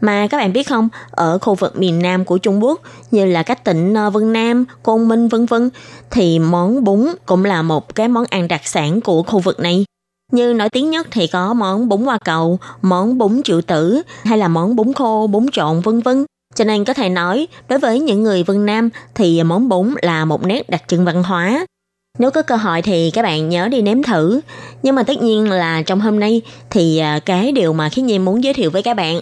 [0.00, 3.42] Mà các bạn biết không, ở khu vực miền Nam của Trung Quốc như là
[3.42, 5.70] các tỉnh ờ, Vân Nam, Côn Minh vân vân
[6.10, 9.84] thì món bún cũng là một cái món ăn đặc sản của khu vực này.
[10.30, 14.38] Như nổi tiếng nhất thì có món bún hoa cầu, món bún triệu tử hay
[14.38, 16.24] là món bún khô, bún trộn vân vân.
[16.54, 20.24] Cho nên có thể nói, đối với những người Vân Nam thì món bún là
[20.24, 21.66] một nét đặc trưng văn hóa.
[22.18, 24.40] Nếu có cơ hội thì các bạn nhớ đi nếm thử.
[24.82, 28.18] Nhưng mà tất nhiên là trong hôm nay thì à, cái điều mà Khiến Nhi
[28.18, 29.20] muốn giới thiệu với các bạn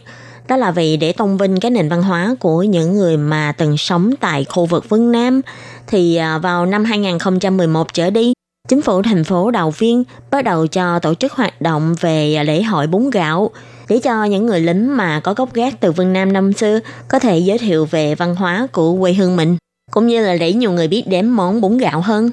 [0.49, 3.77] đó là vì để tôn vinh cái nền văn hóa của những người mà từng
[3.77, 5.41] sống tại khu vực Vân Nam
[5.87, 8.33] thì à, vào năm 2011 trở đi
[8.69, 12.63] chính phủ thành phố đầu Viên bắt đầu cho tổ chức hoạt động về lễ
[12.63, 13.51] hội bún gạo
[13.89, 17.19] để cho những người lính mà có gốc gác từ Vân Nam năm xưa có
[17.19, 19.57] thể giới thiệu về văn hóa của quê hương mình,
[19.91, 22.31] cũng như là để nhiều người biết đến món bún gạo hơn.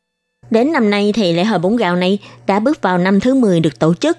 [0.49, 3.59] Đến năm nay thì lễ hội bún gạo này đã bước vào năm thứ 10
[3.59, 4.17] được tổ chức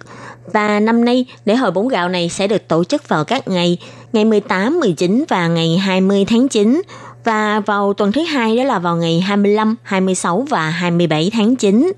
[0.53, 3.79] và năm nay lễ hội bún gạo này sẽ được tổ chức vào các ngày
[4.13, 6.83] ngày 18, 19 và ngày 20 tháng 9
[7.27, 11.93] và vào tuần thứ hai đó là vào ngày 25, 26 và 27 tháng 9.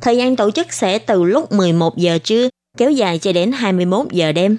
[0.00, 4.06] Thời gian tổ chức sẽ từ lúc 11 giờ trưa kéo dài cho đến 21
[4.10, 4.56] giờ đêm.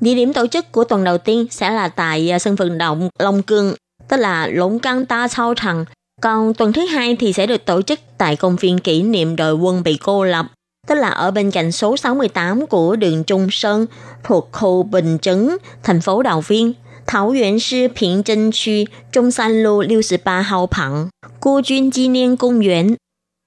[0.00, 3.08] Địa điểm tổ chức của tuần đầu tiên sẽ là tại à, sân vận động
[3.18, 3.74] Long Cương,
[4.08, 5.84] tức là Lũng Căng Ta Sao Thằng.
[6.20, 9.54] Còn tuần thứ hai thì sẽ được tổ chức tại công viên kỷ niệm đội
[9.54, 10.46] quân bị cô lập,
[10.88, 13.86] tức là ở bên cạnh số 68 của đường Trung Sơn
[14.24, 16.72] thuộc khu Bình Trấn, thành phố Đào Viên.
[17.07, 22.97] Thảo Yuan Sư Bình Trân区中山路68号旁孤军纪念公园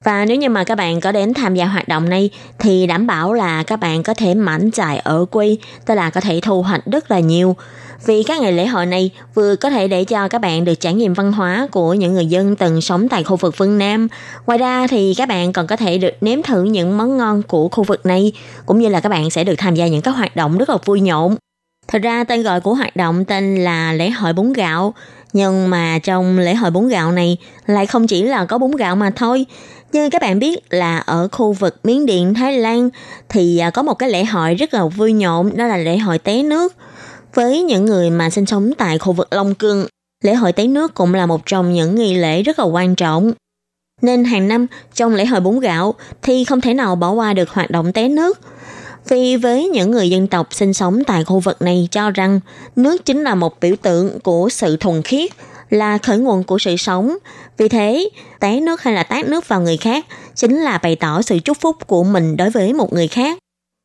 [0.04, 3.06] và nếu như mà các bạn có đến tham gia hoạt động này thì đảm
[3.06, 6.62] bảo là các bạn có thể mảnh trải ở quê, tức là có thể thu
[6.62, 7.56] hoạch rất là nhiều.
[8.06, 10.94] Vì các ngày lễ hội này vừa có thể để cho các bạn được trải
[10.94, 14.08] nghiệm văn hóa của những người dân từng sống tại khu vực phương Nam.
[14.46, 17.68] Ngoài ra thì các bạn còn có thể được nếm thử những món ngon của
[17.68, 18.32] khu vực này,
[18.66, 20.76] cũng như là các bạn sẽ được tham gia những các hoạt động rất là
[20.84, 21.36] vui nhộn.
[21.87, 24.93] Thật ra tên gọi của hoạt động tên là lễ hội bún gạo,
[25.33, 28.95] nhưng mà trong lễ hội bún gạo này lại không chỉ là có bún gạo
[28.95, 29.45] mà thôi.
[29.91, 32.89] Như các bạn biết là ở khu vực Miến Điện, Thái Lan
[33.29, 36.19] thì à, có một cái lễ hội rất là vui nhộn, đó là lễ hội
[36.19, 36.73] té nước.
[37.33, 39.87] Với những người mà sinh sống tại khu vực Long Cương,
[40.23, 43.31] lễ hội té nước cũng là một trong những nghi lễ rất là quan trọng.
[44.01, 47.49] Nên hàng năm trong lễ hội bún gạo thì không thể nào bỏ qua được
[47.49, 48.39] hoạt động té nước.
[49.07, 52.39] Vì với những người dân tộc sinh sống tại khu vực này cho rằng
[52.75, 55.31] nước chính là một biểu tượng của sự thuần khiết,
[55.69, 57.17] là khởi nguồn của sự sống.
[57.57, 61.21] Vì thế, té nước hay là tát nước vào người khác chính là bày tỏ
[61.21, 63.37] sự chúc phúc của mình đối với một người khác.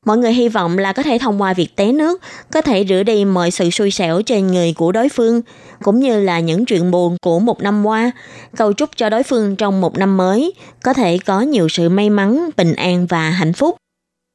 [0.06, 2.20] Mọi người hy vọng là có thể thông qua việc té nước,
[2.52, 5.40] có thể rửa đi mọi sự xui xẻo trên người của đối phương,
[5.82, 8.10] cũng như là những chuyện buồn của một năm qua,
[8.56, 10.52] cầu chúc cho đối phương trong một năm mới,
[10.82, 13.76] có thể có nhiều sự may mắn, bình an và hạnh phúc.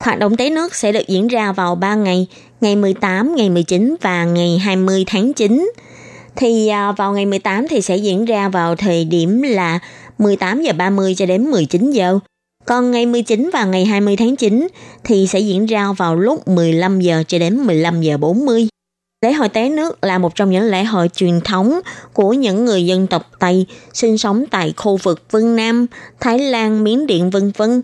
[0.03, 2.27] Hoạt động té nước sẽ được diễn ra vào 3 ngày,
[2.61, 5.71] ngày 18, ngày 19 và ngày 20 tháng 9
[6.35, 9.79] thì à, vào ngày 18 thì sẽ diễn ra vào thời điểm là
[10.17, 12.19] 18 giờ 30 cho đến 19 giờ.
[12.65, 14.67] Còn ngày 19 và ngày 20 tháng 9
[15.03, 18.67] thì sẽ diễn ra vào lúc 15 giờ cho đến 15 giờ 40.
[19.21, 21.79] Lễ hội té nước là một trong những lễ hội truyền thống
[22.13, 25.85] của những người dân tộc Tây sinh sống tại khu vực Vân Nam,
[26.19, 27.81] Thái Lan, Miến Điện vân vân.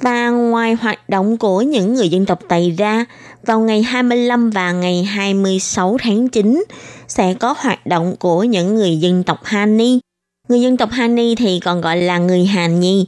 [0.00, 3.04] Và ngoài hoạt động của những người dân tộc Tây ra,
[3.46, 6.64] vào ngày 25 và ngày 26 tháng 9
[7.08, 10.00] sẽ có hoạt động của những người dân tộc Hani.
[10.48, 13.06] Người dân tộc Hani thì còn gọi là người Hàn Nhi,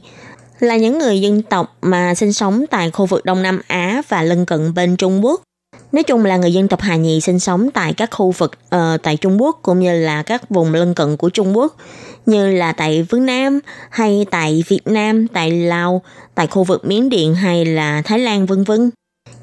[0.59, 4.23] là những người dân tộc mà sinh sống tại khu vực Đông Nam Á và
[4.23, 5.41] lân cận bên Trung Quốc.
[5.91, 9.01] Nói chung là người dân tộc Hà Nhì sinh sống tại các khu vực uh,
[9.03, 11.75] tại Trung Quốc cũng như là các vùng lân cận của Trung Quốc
[12.25, 13.59] như là tại Vân Nam
[13.89, 16.01] hay tại Việt Nam, tại Lào,
[16.35, 18.91] tại khu vực Miến Điện hay là Thái Lan vân vân.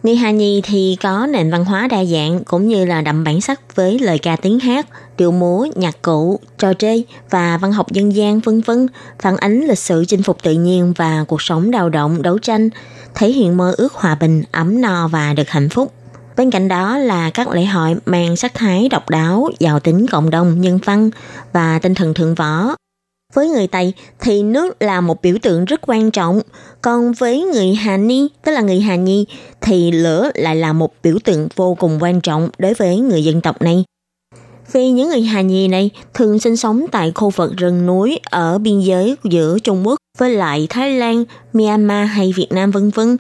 [0.03, 3.41] Người Hà Nhi thì có nền văn hóa đa dạng cũng như là đậm bản
[3.41, 4.87] sắc với lời ca tiếng hát,
[5.19, 8.87] điệu múa, nhạc cụ, trò chơi và văn học dân gian vân vân,
[9.21, 12.69] phản ánh lịch sử chinh phục tự nhiên và cuộc sống đào động, đấu tranh,
[13.15, 15.93] thể hiện mơ ước hòa bình, ấm no và được hạnh phúc.
[16.37, 20.31] Bên cạnh đó là các lễ hội mang sắc thái độc đáo, giàu tính cộng
[20.31, 21.11] đồng, nhân văn
[21.53, 22.75] và tinh thần thượng võ.
[23.35, 26.41] Với người Tây thì nước là một biểu tượng rất quan trọng,
[26.83, 29.27] còn với người Hà Ni, tức là người Hà Nhi,
[29.61, 33.41] thì lửa lại là một biểu tượng vô cùng quan trọng đối với người dân
[33.41, 33.85] tộc này.
[34.73, 38.59] Vì những người Hà Nhi này thường sinh sống tại khu vực rừng núi ở
[38.59, 43.17] biên giới giữa Trung Quốc với lại Thái Lan, Myanmar hay Việt Nam vân vân.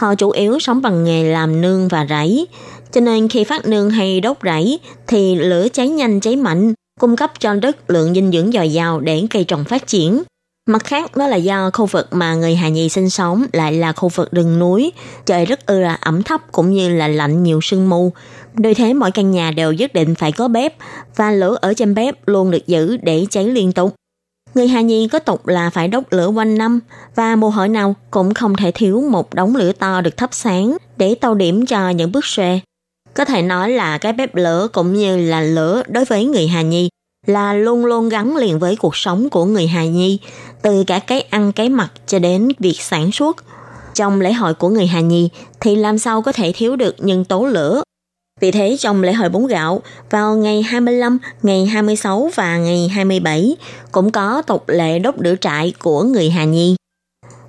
[0.00, 2.46] Họ chủ yếu sống bằng nghề làm nương và rẫy,
[2.92, 7.16] cho nên khi phát nương hay đốt rẫy thì lửa cháy nhanh cháy mạnh, cung
[7.16, 10.22] cấp cho đất lượng dinh dưỡng dồi dào để cây trồng phát triển.
[10.68, 13.92] Mặt khác đó là do khu vực mà người Hà Nhì sinh sống lại là
[13.92, 14.92] khu vực rừng núi,
[15.26, 18.12] trời rất ư là ẩm thấp cũng như là lạnh nhiều sương mù.
[18.54, 20.74] Đôi thế mỗi căn nhà đều nhất định phải có bếp
[21.16, 23.94] và lửa ở trên bếp luôn được giữ để cháy liên tục.
[24.54, 26.80] Người Hà Nhi có tục là phải đốt lửa quanh năm
[27.14, 30.76] và mùa hội nào cũng không thể thiếu một đống lửa to được thắp sáng
[30.96, 32.60] để tô điểm cho những bước xuê.
[33.14, 36.62] Có thể nói là cái bếp lửa cũng như là lửa đối với người Hà
[36.62, 36.88] Nhi
[37.26, 40.18] là luôn luôn gắn liền với cuộc sống của người Hà Nhi,
[40.62, 43.36] từ cả cái ăn cái mặc cho đến việc sản xuất.
[43.94, 45.30] Trong lễ hội của người Hà Nhi
[45.60, 47.82] thì làm sao có thể thiếu được nhân tố lửa.
[48.40, 53.56] Vì thế trong lễ hội bún gạo, vào ngày 25, ngày 26 và ngày 27
[53.92, 56.76] cũng có tục lệ đốt lửa trại của người Hà Nhi.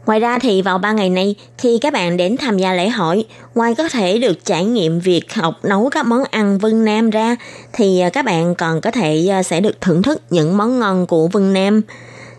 [0.06, 3.26] Ngoài ra thì vào ba ngày này, khi các bạn đến tham gia lễ hội,
[3.56, 7.36] ngoài có thể được trải nghiệm việc học nấu các món ăn Vân Nam ra,
[7.74, 11.08] thì à, các bạn còn có thể à, sẽ được thưởng thức những món ngon
[11.08, 11.82] của Vân Nam.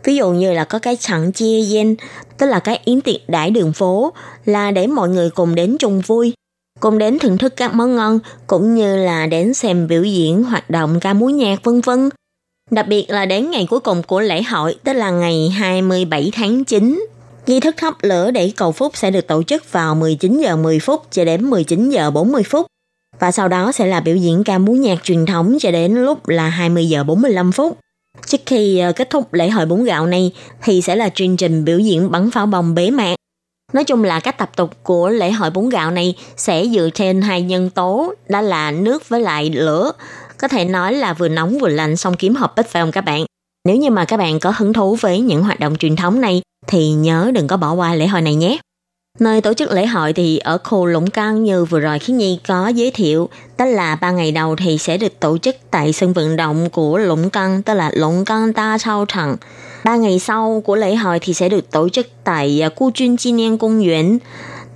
[0.04, 1.94] Ví dụ như là có cái chẳng chia gen,
[2.38, 4.12] tức là cái yến tiệc đãi đường phố,
[4.44, 6.32] là để mọi người cùng đến chung vui,
[6.82, 10.70] cùng đến thưởng thức các món ngon, cũng như là đến xem biểu diễn hoạt
[10.70, 12.08] động ca múa nhạc vân vân.
[12.70, 16.64] Đặc biệt là đến ngày cuối cùng của lễ hội, tức là ngày 27 tháng
[16.64, 17.06] 9
[17.46, 20.78] Nghi thức thắp lửa để cầu phúc sẽ được tổ chức vào 19 giờ 10
[20.78, 22.66] phút cho đến 19 giờ 40 phút.
[23.18, 26.28] Và sau đó sẽ là biểu diễn ca múa nhạc truyền thống cho đến lúc
[26.28, 27.78] là 20 giờ 45 phút.
[28.26, 31.64] Trước khi ờ, kết thúc lễ hội bún gạo này thì sẽ là chương trình
[31.64, 33.14] biểu diễn bắn pháo bông bế mạc.
[33.72, 37.22] Nói chung là các tập tục của lễ hội bún gạo này sẽ dựa trên
[37.22, 39.92] hai nhân tố đó là nước với lại lửa.
[40.38, 43.00] Có thể nói là vừa nóng vừa lạnh song kiếm hợp bích phải không các
[43.00, 43.24] bạn?
[43.64, 46.42] Nếu như mà các bạn có hứng thú với những hoạt động truyền thống này
[46.66, 48.58] thì nhớ đừng có bỏ qua lễ hội này nhé.
[49.18, 52.40] Nơi tổ chức lễ hội thì ở khu Lũng Căng như vừa rồi Khiến Nhi
[52.48, 56.12] có giới thiệu, tức là ba ngày đầu thì sẽ được tổ chức tại sân
[56.12, 59.36] vận động của Lũng Căng, tức là Lũng Căng Ta Sao Trần.
[59.84, 63.16] Ba ngày sau của lễ hội thì sẽ được tổ chức tại à, Khu Chuyên
[63.16, 64.18] Chi Niên Công Nguyễn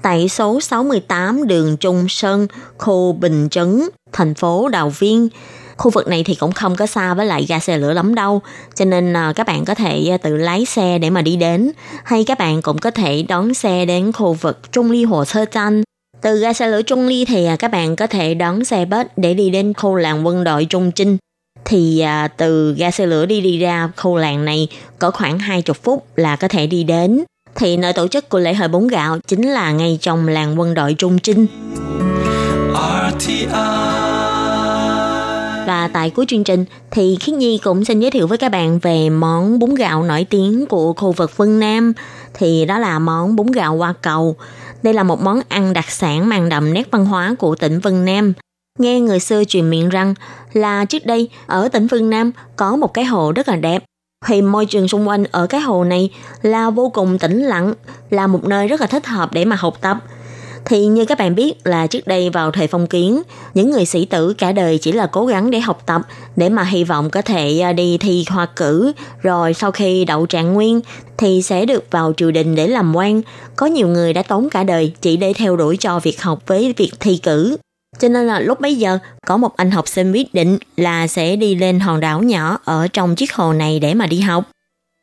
[0.02, 2.46] tại số 68 đường Trung Sơn,
[2.78, 3.82] khu Bình Trấn,
[4.12, 5.28] thành phố Đào Viên.
[5.76, 8.42] Khu vực này thì cũng không có xa với lại ga xe lửa lắm đâu,
[8.74, 11.72] cho nên à, các bạn có thể à, tự lái xe để mà đi đến,
[12.04, 15.44] hay các bạn cũng có thể đón xe đến khu vực Trung Ly Hồ Sơ
[15.44, 15.82] Tranh.
[16.22, 19.34] Từ ga xe lửa Trung Ly thì các bạn có thể đón xe bus để
[19.34, 21.16] đi đến khu làng quân đội Trung Trinh.
[21.68, 25.74] Thì à, từ ga xe lửa đi đi ra khu làng này có khoảng 20
[25.82, 27.24] phút là có thể đi đến.
[27.54, 30.74] Thì nơi tổ chức của lễ hội bún gạo chính là ngay trong làng quân
[30.74, 31.46] đội Trung Trinh.
[33.18, 33.46] RTI
[35.66, 38.78] và tại cuối chương trình thì Khiết Nhi cũng xin giới thiệu với các bạn
[38.78, 41.92] về món bún gạo nổi tiếng của khu vực Vân Nam.
[42.34, 44.36] Thì đó là món bún gạo hoa cầu.
[44.82, 48.04] Đây là một món ăn đặc sản mang đậm nét văn hóa của tỉnh Vân
[48.04, 48.32] Nam.
[48.78, 50.14] Nghe người xưa truyền miệng rằng
[50.52, 53.84] là trước đây ở tỉnh phương Nam có một cái hồ rất là đẹp.
[54.26, 56.10] Thì môi trường xung quanh ở cái hồ này
[56.42, 57.74] là vô cùng tĩnh lặng,
[58.10, 59.98] là một nơi rất là thích hợp để mà học tập–
[60.68, 63.22] thì như các bạn biết là trước đây vào thời phong kiến,
[63.54, 66.02] những người sĩ tử cả đời chỉ là cố gắng để học tập,
[66.36, 70.26] để mà hy vọng có thể à, đi thi khoa cử, rồi sau khi đậu
[70.26, 70.80] trạng nguyên
[71.16, 73.22] thì sẽ được vào triều đình để làm quan.
[73.56, 76.74] Có nhiều người đã tốn cả đời chỉ để theo đuổi cho việc học với
[76.76, 77.56] việc thi cử.
[77.98, 81.36] Cho nên là lúc bấy giờ có một anh học sinh quyết định là sẽ
[81.36, 84.44] đi lên hòn đảo nhỏ ở trong chiếc hồ này để mà đi học.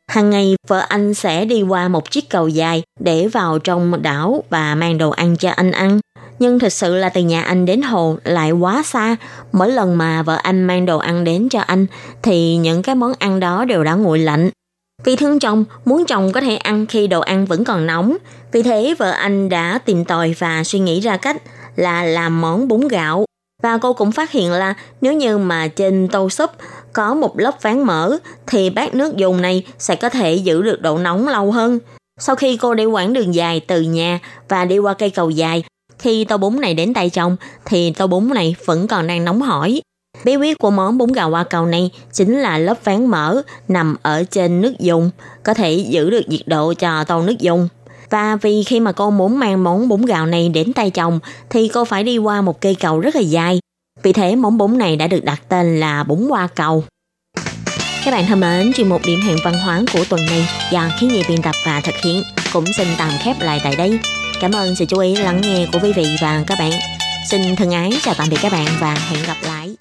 [0.08, 4.44] Hàng ngày vợ anh sẽ đi qua một chiếc cầu dài để vào trong đảo
[4.50, 6.00] và mang đồ ăn cho anh ăn.
[6.38, 9.16] Nhưng thực sự là từ nhà anh đến hồ lại quá xa.
[9.52, 11.86] Mỗi lần mà vợ anh mang đồ ăn đến cho anh
[12.22, 14.50] thì những cái món ăn đó đều đã nguội lạnh.
[15.04, 18.16] Vì thương chồng, muốn chồng có thể ăn khi đồ ăn vẫn còn nóng.
[18.52, 21.42] Vì thế vợ anh đã tìm tòi và suy nghĩ ra cách
[21.76, 23.24] là làm món bún gạo.
[23.62, 26.50] Và cô cũng phát hiện là nếu như mà trên tô súp
[26.92, 28.16] có một lớp ván mỡ
[28.46, 31.78] thì bát nước dùng này sẽ có thể giữ được độ nóng lâu hơn.
[32.20, 35.64] Sau khi cô đi quãng đường dài từ nhà và đi qua cây cầu dài,
[35.98, 39.42] Khi tô bún này đến tay chồng thì tô bún này vẫn còn đang nóng
[39.42, 39.80] hổi.
[40.24, 43.96] Bí quyết của món bún gạo hoa cầu này chính là lớp ván mỡ nằm
[44.02, 45.10] ở trên nước dùng,
[45.42, 47.68] có thể giữ được nhiệt độ cho tô nước dùng.
[48.14, 51.68] Và vì khi mà cô muốn mang món bún gạo này đến tay chồng thì
[51.68, 53.58] cô phải đi qua một cây cầu rất là dài.
[54.02, 56.84] Vì thế món bún này đã được đặt tên là bún qua cầu.
[58.04, 61.06] Các bạn thân mến, chuyên mục điểm hẹn văn hóa của tuần này do khí
[61.06, 63.98] nhị biên tập và thực hiện cũng xin tạm khép lại tại đây.
[64.40, 66.72] Cảm ơn sự chú ý lắng nghe của quý vị và các bạn.
[67.30, 69.76] Xin thân ái chào tạm biệt các bạn và hẹn gặp lại.